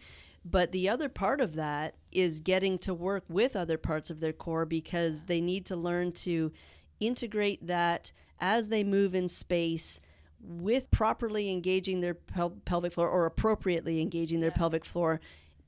[0.45, 4.31] But the other part of that is getting to work with other parts of their
[4.31, 6.53] core because they need to learn to
[7.01, 9.99] integrate that as they move in space
[10.39, 14.57] with properly engaging their pel- pelvic floor or appropriately engaging their yeah.
[14.57, 15.19] pelvic floor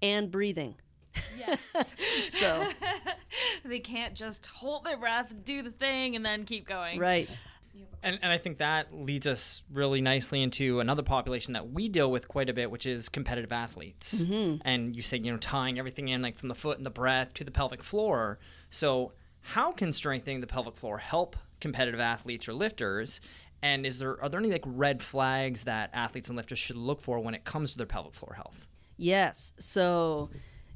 [0.01, 0.75] and breathing.
[1.38, 1.93] Yes.
[2.30, 2.67] so
[3.65, 6.99] they can't just hold their breath, do the thing, and then keep going.
[6.99, 7.38] Right.
[8.04, 12.12] And, and I think that leads us really nicely into another population that we deal
[12.12, 14.21] with quite a bit, which is competitive athletes.
[14.21, 14.58] Mm-hmm.
[14.65, 17.34] And you say, you know, tying everything in, like from the foot and the breath
[17.36, 18.39] to the pelvic floor.
[18.69, 23.21] So, how can strengthening the pelvic floor help competitive athletes or lifters?
[23.62, 27.02] And is there are there any like red flags that athletes and lifters should look
[27.02, 28.67] for when it comes to their pelvic floor health?
[28.97, 29.54] Yes.
[29.60, 30.30] So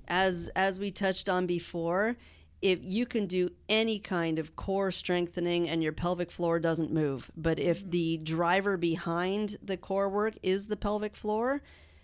[0.08, 2.18] as as we touched on before,
[2.62, 7.32] if you can do any kind of core strengthening and your pelvic floor doesn't move,
[7.38, 7.90] but if mm-hmm.
[7.92, 11.62] the driver behind the core work is the pelvic floor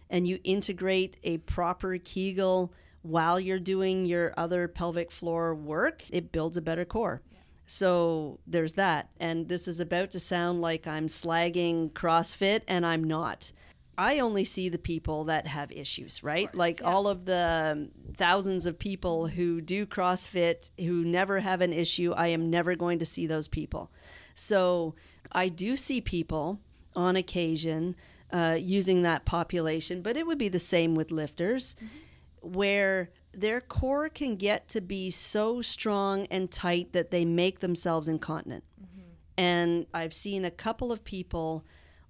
[0.10, 6.32] and you integrate a proper Kegel while you're doing your other pelvic floor work, it
[6.32, 7.22] builds a better core.
[7.66, 9.10] So there's that.
[9.20, 13.52] And this is about to sound like I'm slagging CrossFit, and I'm not.
[13.98, 16.48] I only see the people that have issues, right?
[16.48, 16.88] Course, like yeah.
[16.88, 22.28] all of the thousands of people who do CrossFit who never have an issue, I
[22.28, 23.92] am never going to see those people.
[24.36, 24.96] So
[25.32, 26.60] I do see people
[26.96, 27.96] on occasion
[28.32, 32.54] uh, using that population, but it would be the same with lifters, mm-hmm.
[32.54, 38.08] where their core can get to be so strong and tight that they make themselves
[38.08, 38.64] incontinent.
[38.82, 39.02] Mm-hmm.
[39.38, 41.64] And I've seen a couple of people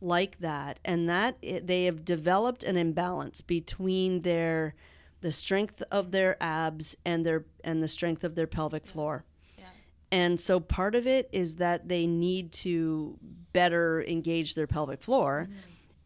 [0.04, 4.76] like that and that it, they have developed an imbalance between their
[5.22, 9.24] the strength of their abs and their and the strength of their pelvic floor
[9.58, 9.66] yeah.
[10.12, 13.18] and so part of it is that they need to
[13.54, 15.60] better engage their pelvic floor mm-hmm.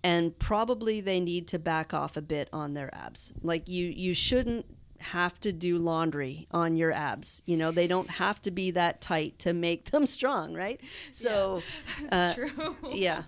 [0.04, 4.14] and probably they need to back off a bit on their abs like you you
[4.14, 4.66] shouldn't
[5.00, 7.42] have to do laundry on your abs.
[7.46, 10.82] You know, they don't have to be that tight to make them strong, right?
[11.12, 11.62] So,
[12.12, 12.76] uh, True.
[12.92, 13.24] yeah.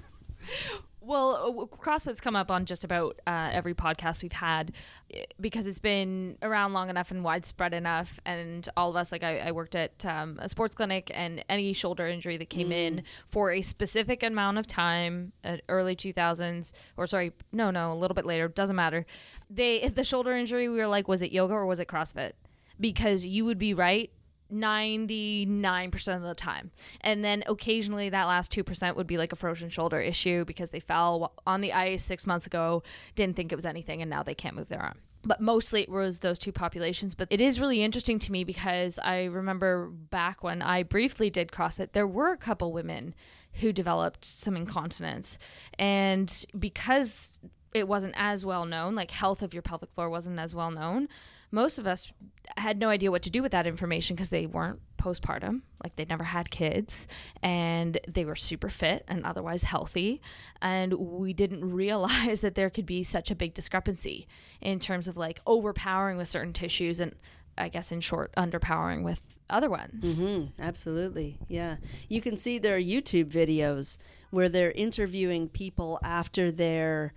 [1.01, 4.73] Well, uh, CrossFit's come up on just about uh, every podcast we've had
[5.13, 8.19] eh, because it's been around long enough and widespread enough.
[8.25, 11.71] And all of us, like I, I worked at um, a sports clinic, and any
[11.73, 17.07] shoulder injury that came in for a specific amount of time, uh, early 2000s, or
[17.07, 19.05] sorry, no, no, a little bit later, doesn't matter.
[19.49, 22.33] They, the shoulder injury, we were like, was it yoga or was it CrossFit?
[22.79, 24.11] Because you would be right
[24.51, 26.71] 99% of the time.
[27.01, 30.79] And then occasionally that last 2% would be like a frozen shoulder issue because they
[30.79, 32.83] fell on the ice six months ago,
[33.15, 34.99] didn't think it was anything, and now they can't move their arm.
[35.23, 37.13] But mostly it was those two populations.
[37.13, 41.51] But it is really interesting to me because I remember back when I briefly did
[41.51, 43.13] CrossFit, there were a couple women
[43.53, 45.37] who developed some incontinence.
[45.77, 47.41] And because
[47.73, 51.07] it wasn't as well known, like health of your pelvic floor wasn't as well known,
[51.51, 52.11] most of us
[52.57, 56.09] had no idea what to do with that information because they weren't postpartum, like they'd
[56.09, 57.07] never had kids,
[57.41, 60.21] and they were super fit and otherwise healthy.
[60.61, 64.27] And we didn't realize that there could be such a big discrepancy
[64.61, 67.15] in terms of like overpowering with certain tissues and
[67.57, 70.21] I guess in short, underpowering with other ones.
[70.21, 71.37] Mm, absolutely.
[71.49, 71.75] Yeah.
[72.07, 73.97] You can see their YouTube videos
[74.31, 77.13] where they're interviewing people after their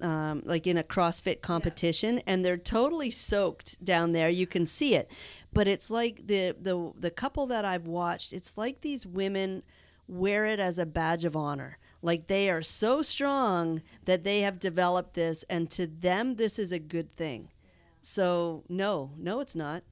[0.00, 4.28] um, like in a CrossFit competition, and they're totally soaked down there.
[4.28, 5.10] You can see it,
[5.52, 8.32] but it's like the the the couple that I've watched.
[8.32, 9.62] It's like these women
[10.06, 11.78] wear it as a badge of honor.
[12.00, 16.72] Like they are so strong that they have developed this, and to them, this is
[16.72, 17.50] a good thing.
[18.02, 19.82] So no, no, it's not.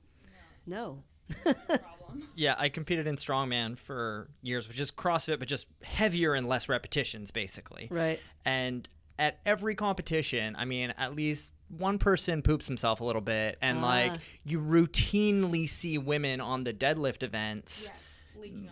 [0.67, 1.03] No.
[2.35, 6.69] Yeah, I competed in strongman for years, which is CrossFit, but just heavier and less
[6.69, 7.89] repetitions, basically.
[7.91, 8.21] Right.
[8.45, 13.59] And at every competition, I mean, at least one person poops himself a little bit,
[13.63, 14.19] and like Ah.
[14.45, 17.91] you routinely see women on the deadlift events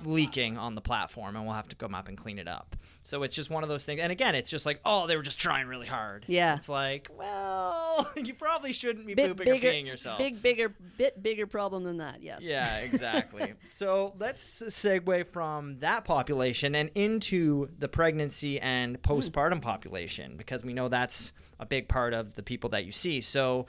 [0.05, 2.77] leaking on the platform, and we'll have to come up and clean it up.
[3.03, 4.01] So it's just one of those things.
[4.01, 6.25] And again, it's just like, oh, they were just trying really hard.
[6.27, 6.57] Yeah.
[6.57, 10.19] It's like, well, you probably shouldn't be Bit pooping bigger, or peeing yourself.
[10.19, 12.23] big, bigger, bit bigger problem than that.
[12.23, 12.43] Yes.
[12.43, 13.55] Yeah, exactly.
[13.71, 19.13] so let's segue from that population and into the pregnancy and hmm.
[19.13, 23.21] postpartum population because we know that's a big part of the people that you see.
[23.21, 23.67] So,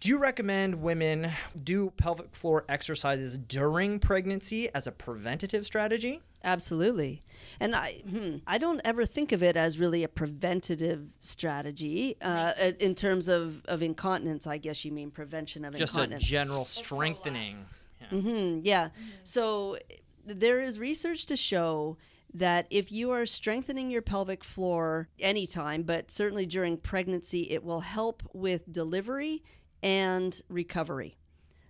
[0.00, 1.30] do you recommend women
[1.62, 6.20] do pelvic floor exercises during pregnancy as a preventative strategy?
[6.42, 7.20] Absolutely.
[7.60, 12.52] And I, hmm, I don't ever think of it as really a preventative strategy uh,
[12.78, 14.46] in terms of, of incontinence.
[14.46, 16.24] I guess you mean prevention of Just a incontinence.
[16.24, 17.56] general strengthening.
[18.00, 18.06] Yeah.
[18.18, 18.88] Mhm, yeah.
[19.22, 19.76] So
[20.24, 21.98] there is research to show
[22.32, 27.80] that if you are strengthening your pelvic floor anytime, but certainly during pregnancy, it will
[27.80, 29.42] help with delivery
[29.82, 31.16] and recovery.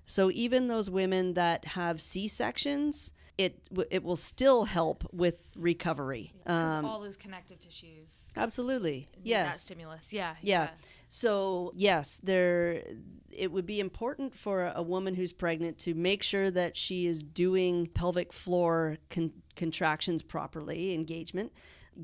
[0.06, 6.32] So even those women that have C sections, it it will still help with recovery.
[6.46, 8.32] Um, all those connective tissues.
[8.36, 9.46] absolutely, yes.
[9.46, 10.12] That stimulus.
[10.12, 10.34] Yeah.
[10.42, 10.70] Yeah.
[11.08, 12.82] So yes, there
[13.30, 17.22] it would be important for a woman who's pregnant to make sure that she is
[17.22, 21.52] doing pelvic floor con- contractions properly, engagement.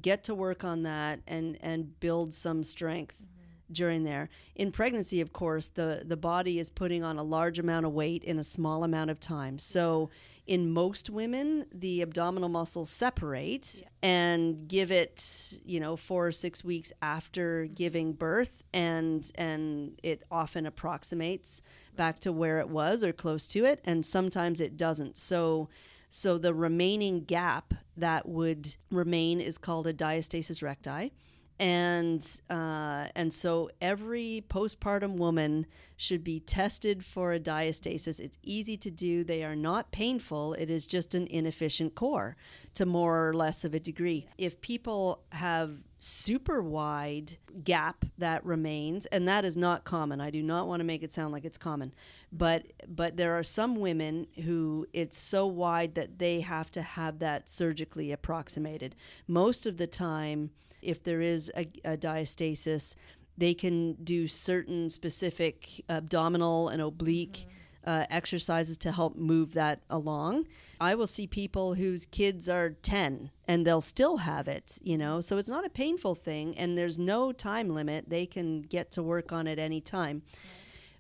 [0.01, 3.23] Get to work on that and and build some strength
[3.71, 4.29] during there.
[4.55, 8.25] In pregnancy, of course, the the body is putting on a large amount of weight
[8.25, 9.59] in a small amount of time.
[9.59, 10.11] So
[10.47, 16.63] in most women, the abdominal muscles separate and give it, you know, four or six
[16.63, 17.75] weeks after mm-hmm.
[17.75, 21.63] giving birth, and and it often approximates
[21.97, 25.17] back to where it was or close to it, and sometimes it doesn't.
[25.19, 25.69] So.
[26.09, 31.13] So the remaining gap that would remain is called a diastasis recti,
[31.59, 35.67] and uh, and so every postpartum woman
[35.97, 38.21] should be tested for a diastasis.
[38.21, 40.55] It's easy to do; they are not painful.
[40.55, 42.37] It is just an inefficient core,
[42.75, 44.29] to more or less of a degree.
[44.37, 50.21] If people have super wide gap that remains, and that is not common.
[50.21, 51.95] I do not want to make it sound like it's common,
[52.31, 57.19] but but there are some women who it's so wide that they have to have
[57.21, 58.95] that surgically approximated.
[59.27, 60.51] Most of the time
[60.87, 62.95] if there is a, a diastasis,
[63.37, 67.47] they can do certain specific abdominal and oblique
[67.85, 70.47] uh, exercises to help move that along.
[70.81, 75.21] I will see people whose kids are 10 and they'll still have it, you know,
[75.21, 78.09] so it's not a painful thing and there's no time limit.
[78.09, 80.23] They can get to work on it any time.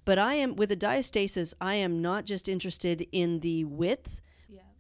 [0.05, 4.20] But I am, with a diastasis, I am not just interested in the width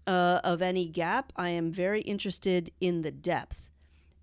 [0.06, 3.65] uh, of any gap, I am very interested in the depth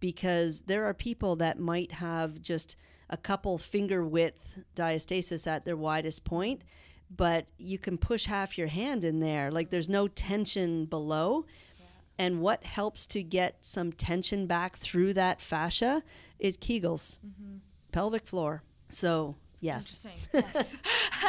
[0.03, 2.75] because there are people that might have just
[3.09, 6.61] a couple finger width diastasis at their widest point,
[7.09, 9.49] but you can push half your hand in there.
[9.49, 11.45] Like there's no tension below.
[12.19, 16.03] And what helps to get some tension back through that fascia
[16.37, 17.59] is Kegels, mm-hmm.
[17.93, 18.61] pelvic floor.
[18.89, 20.05] So, yes.
[20.05, 20.43] Interesting.
[20.55, 20.77] Yes.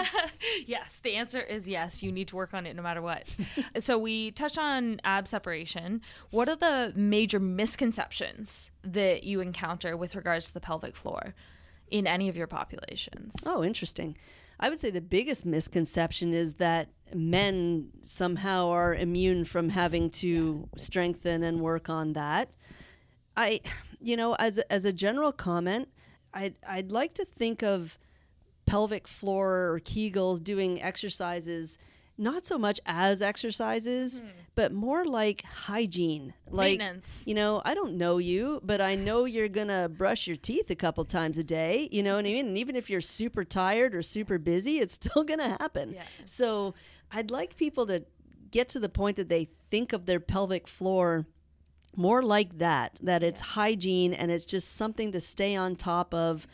[0.67, 1.01] yes.
[1.03, 2.03] The answer is yes.
[2.03, 3.35] You need to work on it no matter what.
[3.79, 6.01] so we touched on ab separation.
[6.31, 11.35] What are the major misconceptions that you encounter with regards to the pelvic floor
[11.91, 13.35] in any of your populations?
[13.47, 14.17] Oh, interesting.
[14.61, 20.69] I would say the biggest misconception is that men somehow are immune from having to
[20.77, 22.51] strengthen and work on that.
[23.37, 23.61] I,
[24.01, 25.89] you know, as a, as a general comment,
[26.33, 27.99] I'd I'd like to think of
[28.67, 31.79] pelvic floor or Kegels doing exercises
[32.17, 34.27] not so much as exercises, hmm.
[34.55, 36.33] but more like hygiene.
[36.49, 36.81] Like
[37.27, 40.77] you know, I don't know you, but I know you're gonna brush your teeth a
[40.77, 41.89] couple times a day.
[41.91, 42.47] You know what I mean?
[42.49, 45.95] And even if you're super tired or super busy, it's still gonna happen.
[45.95, 46.03] Yeah.
[46.25, 46.75] So
[47.11, 48.05] I'd like people to
[48.51, 51.27] get to the point that they think of their pelvic floor
[51.97, 56.47] more like that, that it's hygiene and it's just something to stay on top of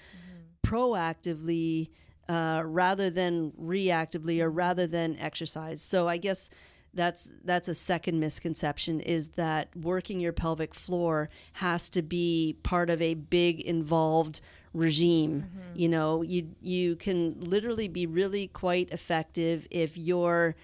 [0.70, 1.88] proactively
[2.28, 5.82] uh, rather than reactively or rather than exercise.
[5.82, 6.48] So I guess
[6.94, 12.90] that's that's a second misconception is that working your pelvic floor has to be part
[12.90, 14.40] of a big involved
[14.72, 15.46] regime.
[15.74, 20.54] You know, you you can literally be really quite effective if you're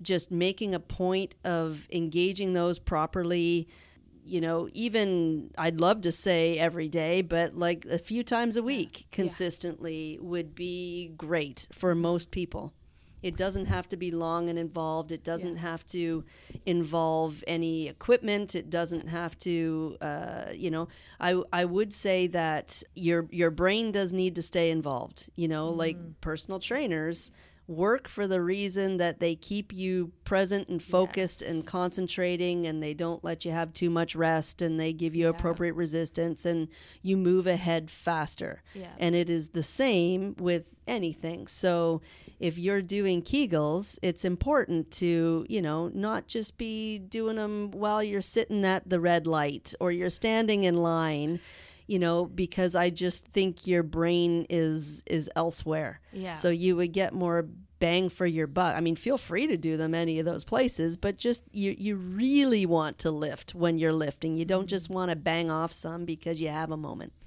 [0.00, 3.68] just making a point of engaging those properly
[4.24, 8.62] you know, even I'd love to say every day, but like a few times a
[8.62, 12.72] week consistently would be great for most people.
[13.22, 15.12] It doesn't have to be long and involved.
[15.12, 16.24] It doesn't have to
[16.66, 18.56] involve any equipment.
[18.56, 20.88] It doesn't have to, uh, you know.
[21.20, 25.30] I I would say that your your brain does need to stay involved.
[25.36, 27.30] You know, like personal trainers
[27.66, 32.92] work for the reason that they keep you present and focused and concentrating and they
[32.92, 36.68] don't let you have too much rest and they give you appropriate resistance and
[37.02, 38.62] you move ahead faster.
[38.74, 38.88] Yeah.
[38.98, 41.46] And it is the same with anything.
[41.46, 42.02] So
[42.40, 48.02] if you're doing Kegels, it's important to, you know, not just be doing them while
[48.02, 51.40] you're sitting at the red light or you're standing in line
[51.92, 56.32] you know because i just think your brain is is elsewhere Yeah.
[56.32, 57.46] so you would get more
[57.78, 60.96] bang for your buck i mean feel free to do them any of those places
[60.96, 64.68] but just you you really want to lift when you're lifting you don't mm-hmm.
[64.68, 67.12] just want to bang off some because you have a moment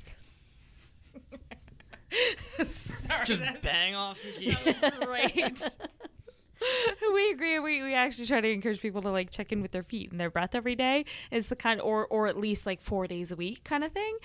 [2.65, 4.55] Sorry, Just bang off some keys.
[4.79, 5.77] That's great.
[7.13, 7.59] we agree.
[7.59, 10.19] We, we actually try to encourage people to like check in with their feet and
[10.19, 11.05] their breath every day.
[11.31, 14.17] It's the kind, or or at least like four days a week kind of thing.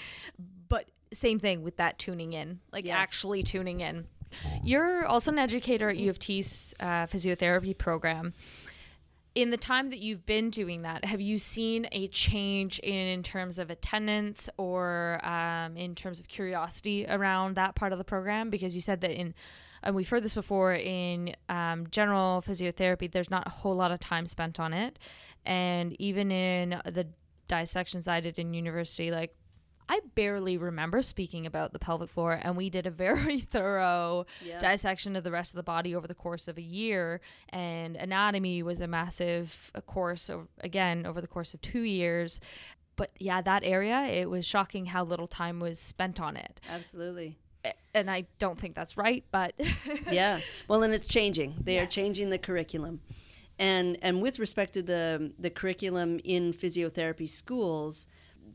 [0.69, 2.97] But same thing with that tuning in, like Yeah.
[2.97, 4.07] actually tuning in.
[4.63, 8.33] You're also an educator at U of T's uh, physiotherapy program.
[9.35, 13.23] In the time that you've been doing that, have you seen a change in, in
[13.23, 18.51] terms of attendance or um, in terms of curiosity around that part of the program?
[18.51, 19.35] Because you said that in,
[19.83, 24.01] and we've heard this before, in um, general physiotherapy, there's not a whole lot of
[24.01, 24.99] time spent on it.
[25.47, 27.07] And even in the
[27.49, 29.35] dissections I did in university, like
[29.89, 34.59] I barely remember speaking about the pelvic floor, and we did a very thorough Yeah.
[34.61, 37.21] dissection of the rest of the body over the course of a year.
[37.49, 42.39] And anatomy was a massive course, again, over the course of two years.
[42.97, 46.61] But yeah, that area, it was shocking how little time was spent on it.
[46.69, 47.37] absolutely
[47.95, 49.55] And I don't think that's right, but
[50.11, 50.41] yeah.
[50.69, 51.57] Well, and it's changing.
[51.61, 53.01] They are changing the curriculum,
[53.59, 58.07] and and with respect to the the curriculum in physiotherapy schools,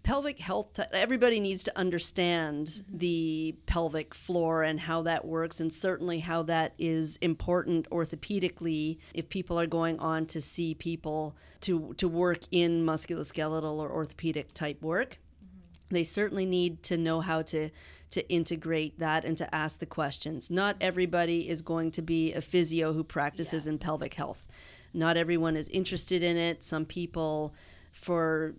[0.05, 0.73] pelvic health.
[0.73, 2.97] T- everybody needs to understand mm-hmm.
[2.99, 9.27] the pelvic floor and how that works, and certainly how that is important orthopedically if
[9.27, 14.81] people are going on to see people to to work in musculoskeletal or orthopedic type
[14.81, 15.95] work mm-hmm.
[15.95, 17.69] they certainly need to know how to
[18.15, 20.49] to integrate that and to ask the questions.
[20.49, 24.47] Not everybody is going to be a physio who practices in pelvic health.
[24.93, 26.63] Not everyone is interested in it.
[26.63, 27.53] Some people
[27.91, 28.55] for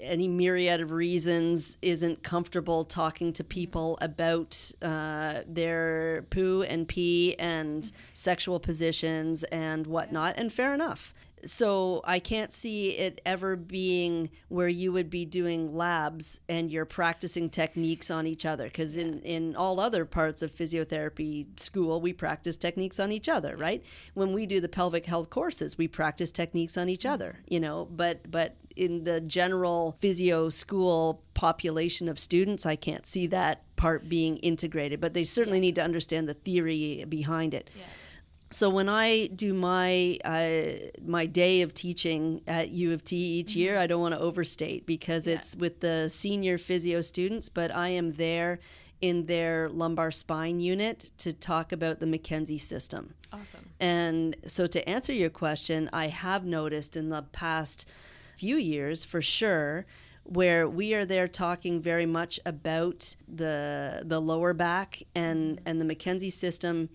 [0.00, 7.34] any myriad of reasons isn't comfortable talking to people about uh, their poo and pee
[7.38, 11.12] and sexual positions and whatnot, and fair enough.
[11.46, 16.84] So I can't see it ever being where you would be doing labs and you're
[16.84, 18.64] practicing techniques on each other.
[18.64, 23.56] Because in, in all other parts of physiotherapy school, we practice techniques on each other,
[23.56, 23.82] right?
[24.14, 27.12] When we do the pelvic health courses, we practice techniques on each mm-hmm.
[27.12, 27.88] other, you know.
[27.90, 34.08] But but in the general physio school population of students, I can't see that part
[34.08, 37.70] being integrated, but they certainly need to understand the theory behind it.
[37.76, 37.84] Yeah.
[38.56, 43.54] So when I do my uh, my day of teaching at U of T each
[43.54, 45.30] year, I don't want to overstate because Mm-hmm.
[45.30, 45.38] Yeah.
[45.38, 48.60] it's with the senior physio students, but I am there
[49.02, 53.12] in their lumbar spine unit to talk about the McKenzie system.
[53.30, 53.68] Awesome.
[53.78, 57.86] And so, to answer your question, I have noticed in the past
[58.38, 59.84] few years for sure
[60.24, 65.84] where we are there talking very much about the the lower back and and the
[65.84, 66.88] McKenzie system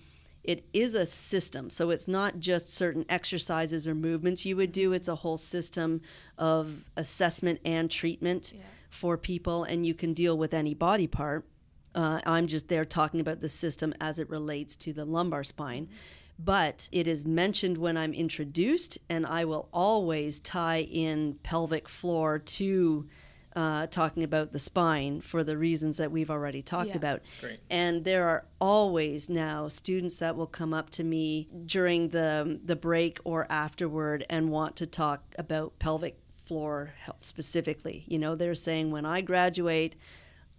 [0.44, 1.70] it is a system.
[1.70, 4.94] So it's not just certain exercises or movements you would do.
[4.94, 6.02] It's a whole system
[6.38, 8.54] of assessment and treatment
[8.90, 11.46] for people and you can deal with any body part.
[11.94, 15.90] Uh, I'm just there talking about the system as it relates to the lumbar spine.
[16.44, 22.40] But it is mentioned when I'm introduced, and I will always tie in pelvic floor
[22.40, 23.08] to
[23.56, 26.98] uh, talking about the spine for the reasons that we've already talked Yeah.
[26.98, 27.22] about.
[27.40, 27.60] Great.
[27.70, 32.76] And there are always now students that will come up to me during the the
[32.76, 38.04] break or afterward and want to talk about pelvic floor health specifically.
[38.08, 39.96] You know, they're saying when I graduate,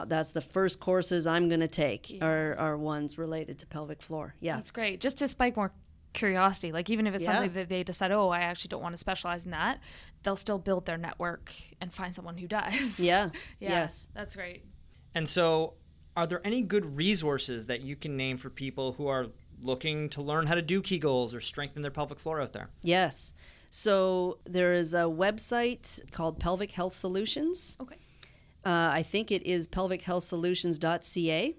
[0.07, 4.35] that's the first courses I'm going to take are, are ones related to pelvic floor.
[4.41, 4.57] Yeah.
[4.57, 5.01] That's great.
[5.01, 5.73] Just to spike more
[6.13, 6.73] curiosity.
[6.73, 7.35] Like even if it's Yeah.
[7.35, 9.81] something that they decide, oh, I actually don't want to specialize in that,
[10.23, 13.01] they'll still build their network and find someone who does.
[13.01, 13.31] Yeah.
[13.61, 13.69] yeah.
[13.71, 14.09] Yes.
[14.15, 14.65] That's great.
[15.15, 15.75] And so,
[16.17, 19.29] are there any good resources that you can name for people who are
[19.63, 22.69] looking to learn how to do Kegels or strengthen their pelvic floor out there?
[22.83, 23.33] Yes.
[23.71, 27.77] So there is a website called Pelvic Health Solutions.
[27.81, 27.97] Okay.
[28.65, 31.57] Uh, I think it is pelvichealthsolutions.ca.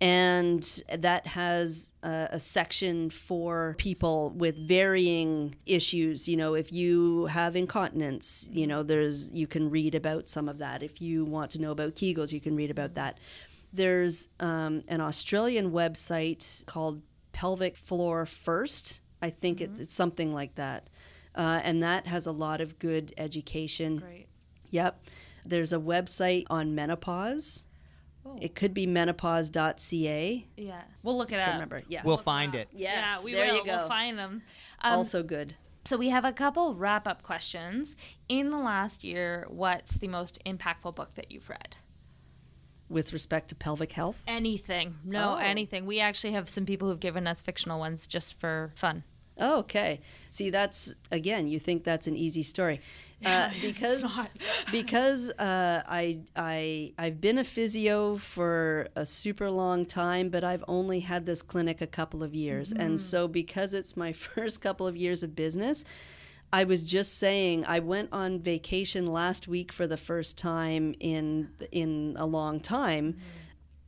[0.00, 6.28] And that has a, a section for people with varying issues.
[6.28, 10.58] You know, if you have incontinence, you know, there's you can read about some of
[10.58, 10.82] that.
[10.82, 13.18] If you want to know about Kegels, you can read about that.
[13.72, 19.00] There's um, an Australian website called Pelvic Floor First.
[19.22, 20.88] I think it's, it's something like that.
[21.34, 23.96] Uh, and that has a lot of good education.
[23.96, 24.26] Great.
[24.70, 25.02] Yep.
[25.44, 27.64] There's a website on menopause.
[28.26, 28.38] Oh.
[28.40, 30.46] It could be menopause.ca.
[30.56, 30.82] Yeah.
[31.02, 31.52] We'll look it Can't up.
[31.54, 31.82] remember.
[31.88, 32.02] Yeah.
[32.04, 32.68] We'll find it.
[32.72, 32.94] yes.
[33.18, 33.58] yeah, we there will.
[33.58, 33.76] you go.
[33.78, 34.42] We'll find them.
[34.80, 35.54] Um, also good.
[35.84, 37.96] so we have a couple wrap up questions.
[38.28, 41.76] In the last year, what's the most impactful book that you've read?
[42.88, 44.22] With respect to pelvic health.
[44.26, 44.96] Anything.
[45.04, 45.36] No, Oh.
[45.36, 45.86] anything.
[45.86, 49.04] We actually have some people who've given us fictional ones just for fun.
[49.36, 50.00] Oh, okay.
[50.30, 51.48] See, that's again.
[51.48, 52.80] You think that's an easy story,
[53.24, 54.12] uh, because
[54.72, 60.64] because uh, I I I've been a physio for a super long time, but I've
[60.68, 64.86] only had this clinic a couple of years, and so because it's my first couple
[64.86, 65.84] of years of business.
[66.52, 71.48] I was just saying I went on vacation last week for the first time in
[71.72, 73.16] in a long time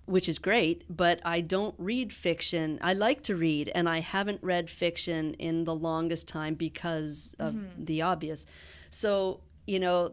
[0.07, 2.78] which is great, but I don't read fiction.
[2.80, 7.57] I like to read, and I haven't read fiction in the longest time because of
[7.76, 8.47] the obvious.
[8.97, 10.11] So, you know,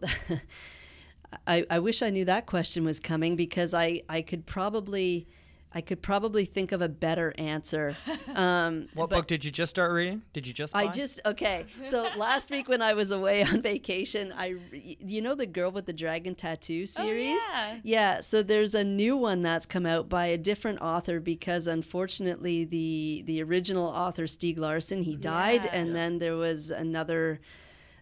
[1.47, 5.27] I, I wish I knew that question was coming because I, I could probably
[5.75, 7.95] I could probably think of a better answer.
[8.35, 10.23] Um, What book did you just start reading?
[10.33, 10.75] Did you just?
[10.75, 11.65] I just okay.
[11.83, 15.85] So last week when I was away on vacation, I you know the girl with
[15.85, 17.39] the dragon tattoo series.
[17.43, 17.79] Oh, yeah.
[17.83, 18.21] Yeah.
[18.21, 23.23] So there's a new one that's come out by a different author because unfortunately the
[23.27, 25.75] the original author Stieg Larsson he died, Yeah.
[25.79, 27.39] and then there was another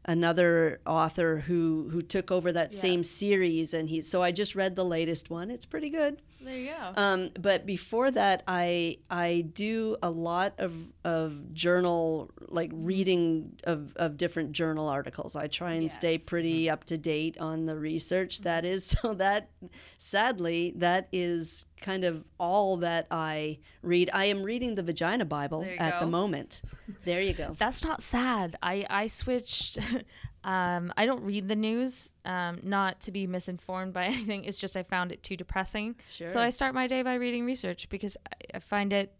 [0.05, 2.79] another author who who took over that Yeah.
[2.79, 6.57] same series and he so I just read the latest one it's pretty good There
[6.57, 6.93] you go.
[7.01, 10.73] um, but before that, I I do a lot of
[11.03, 12.85] of journal like mm-hmm.
[12.85, 15.35] reading of, of different journal articles.
[15.35, 16.25] I try and stay Yes.
[16.25, 16.73] pretty mm-hmm.
[16.73, 18.43] up to date on the research mm-hmm.
[18.45, 18.95] that is.
[19.01, 19.49] So that
[19.97, 24.11] sadly, that is kind of all that I read.
[24.13, 26.61] I am reading the Vagina Bible at the moment.
[27.03, 27.55] There you go.
[27.57, 28.57] That's not sad.
[28.61, 29.79] I I switched.
[30.43, 32.11] um, I don't read the news.
[32.25, 34.43] Um, not to be misinformed by anything.
[34.45, 35.95] It's just I found it too depressing.
[36.09, 36.31] Sure.
[36.31, 39.13] So I start my day by reading research because I, I find it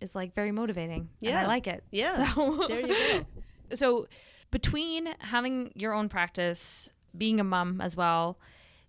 [0.00, 1.08] is like very motivating.
[1.22, 1.84] and I like it.
[1.90, 2.32] Yeah.
[2.34, 3.26] So There you go.
[3.74, 4.06] so
[4.50, 8.38] between having your own practice, being a mom as well,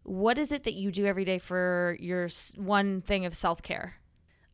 [0.03, 3.95] what is it that you do every day for your one thing of self care?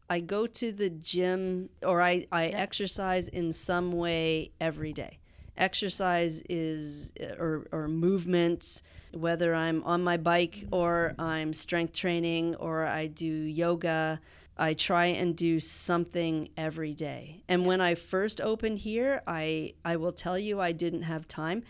[0.10, 5.20] I go to the gym or I, I exercise in some way every day.
[5.58, 8.82] Exercise is uh, or, or movement,
[9.12, 14.20] whether I'm on my bike or I'm strength training or I do yoga.
[14.58, 17.44] I try and do something every day.
[17.48, 21.64] And when I first opened here, I I will tell you I didn't have time.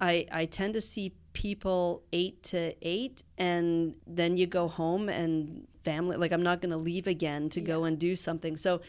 [0.00, 5.66] I, I tend to see people eight to eight, and then you go home and
[5.84, 6.16] family.
[6.16, 8.56] Like I'm not going to leave again to go and do something.
[8.56, 8.80] So.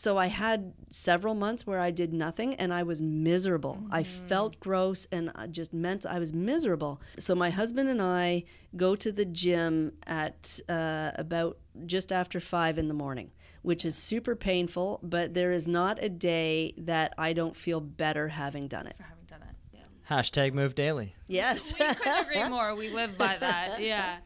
[0.00, 3.82] So I had several months where I did nothing and I was miserable.
[3.90, 7.02] I felt gross and I just meant I was miserable.
[7.18, 8.44] So my husband and I
[8.74, 13.30] go to the gym at uh, about just after five in the morning,
[13.60, 18.28] which is super painful, but there is not a day that I don't feel better
[18.28, 18.96] having done it.
[18.96, 19.54] For having done it.
[19.74, 20.16] Yeah.
[20.16, 21.14] Hashtag move daily.
[21.28, 21.74] Yes.
[21.78, 22.74] We couldn't agree more.
[22.74, 23.82] We live by that.
[23.82, 24.16] Yeah.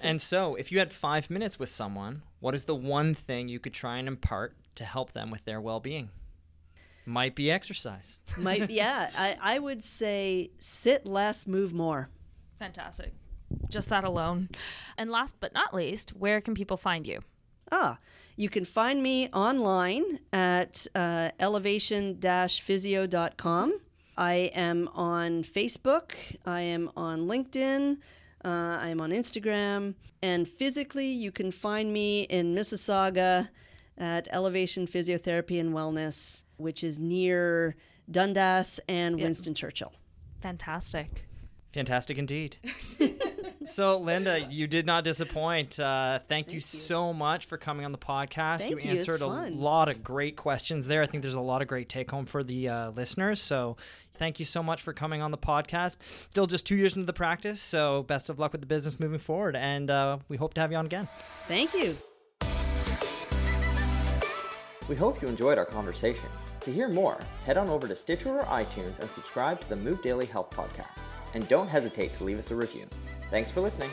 [0.00, 3.58] And so, if you had five minutes with someone, what is the one thing you
[3.58, 6.10] could try and impart to help them with their well being?
[7.06, 8.20] Might be exercise.
[8.38, 12.08] Might yeah, I, I would say sit less, move more.
[12.58, 13.12] Fantastic.
[13.68, 14.48] Just that alone.
[14.96, 17.20] And last but not least, where can people find you?
[17.70, 17.98] Ah,
[18.36, 23.80] you can find me online at uh, elevation physio.com.
[24.16, 26.12] I am on Facebook.
[26.46, 27.98] I am on LinkedIn.
[28.44, 29.94] Uh, I am on Instagram.
[30.22, 33.48] And physically, you can find me in Mississauga
[33.98, 37.76] at Elevation Physiotherapy and Wellness, which is near
[38.10, 39.92] Dundas and Winston Churchill.
[40.40, 41.26] Fantastic.
[41.72, 42.56] Fantastic indeed.
[43.66, 45.80] so, Linda, you did not disappoint.
[45.80, 48.60] Uh, thank, you, so much for coming on the podcast.
[48.60, 48.96] Thank you you.
[48.96, 51.02] Answered a lot of great questions there.
[51.02, 53.40] I think there's a lot of great take home for the uh, listeners.
[53.42, 53.76] So,
[54.14, 55.96] thank you so much for coming on the podcast.
[56.30, 57.60] Still just two years into the practice.
[57.60, 59.56] So, best of luck with the business moving forward.
[59.56, 61.08] And uh, we hope to have you on again.
[61.48, 61.96] Thank you.
[64.88, 66.28] We hope you enjoyed our conversation.
[66.60, 70.02] To hear more, head on over to Stitcher or iTunes and subscribe to the Move
[70.02, 70.98] Daily Health Podcast.
[71.34, 72.86] And don't hesitate to leave us a review.
[73.30, 73.90] Thanks for listening.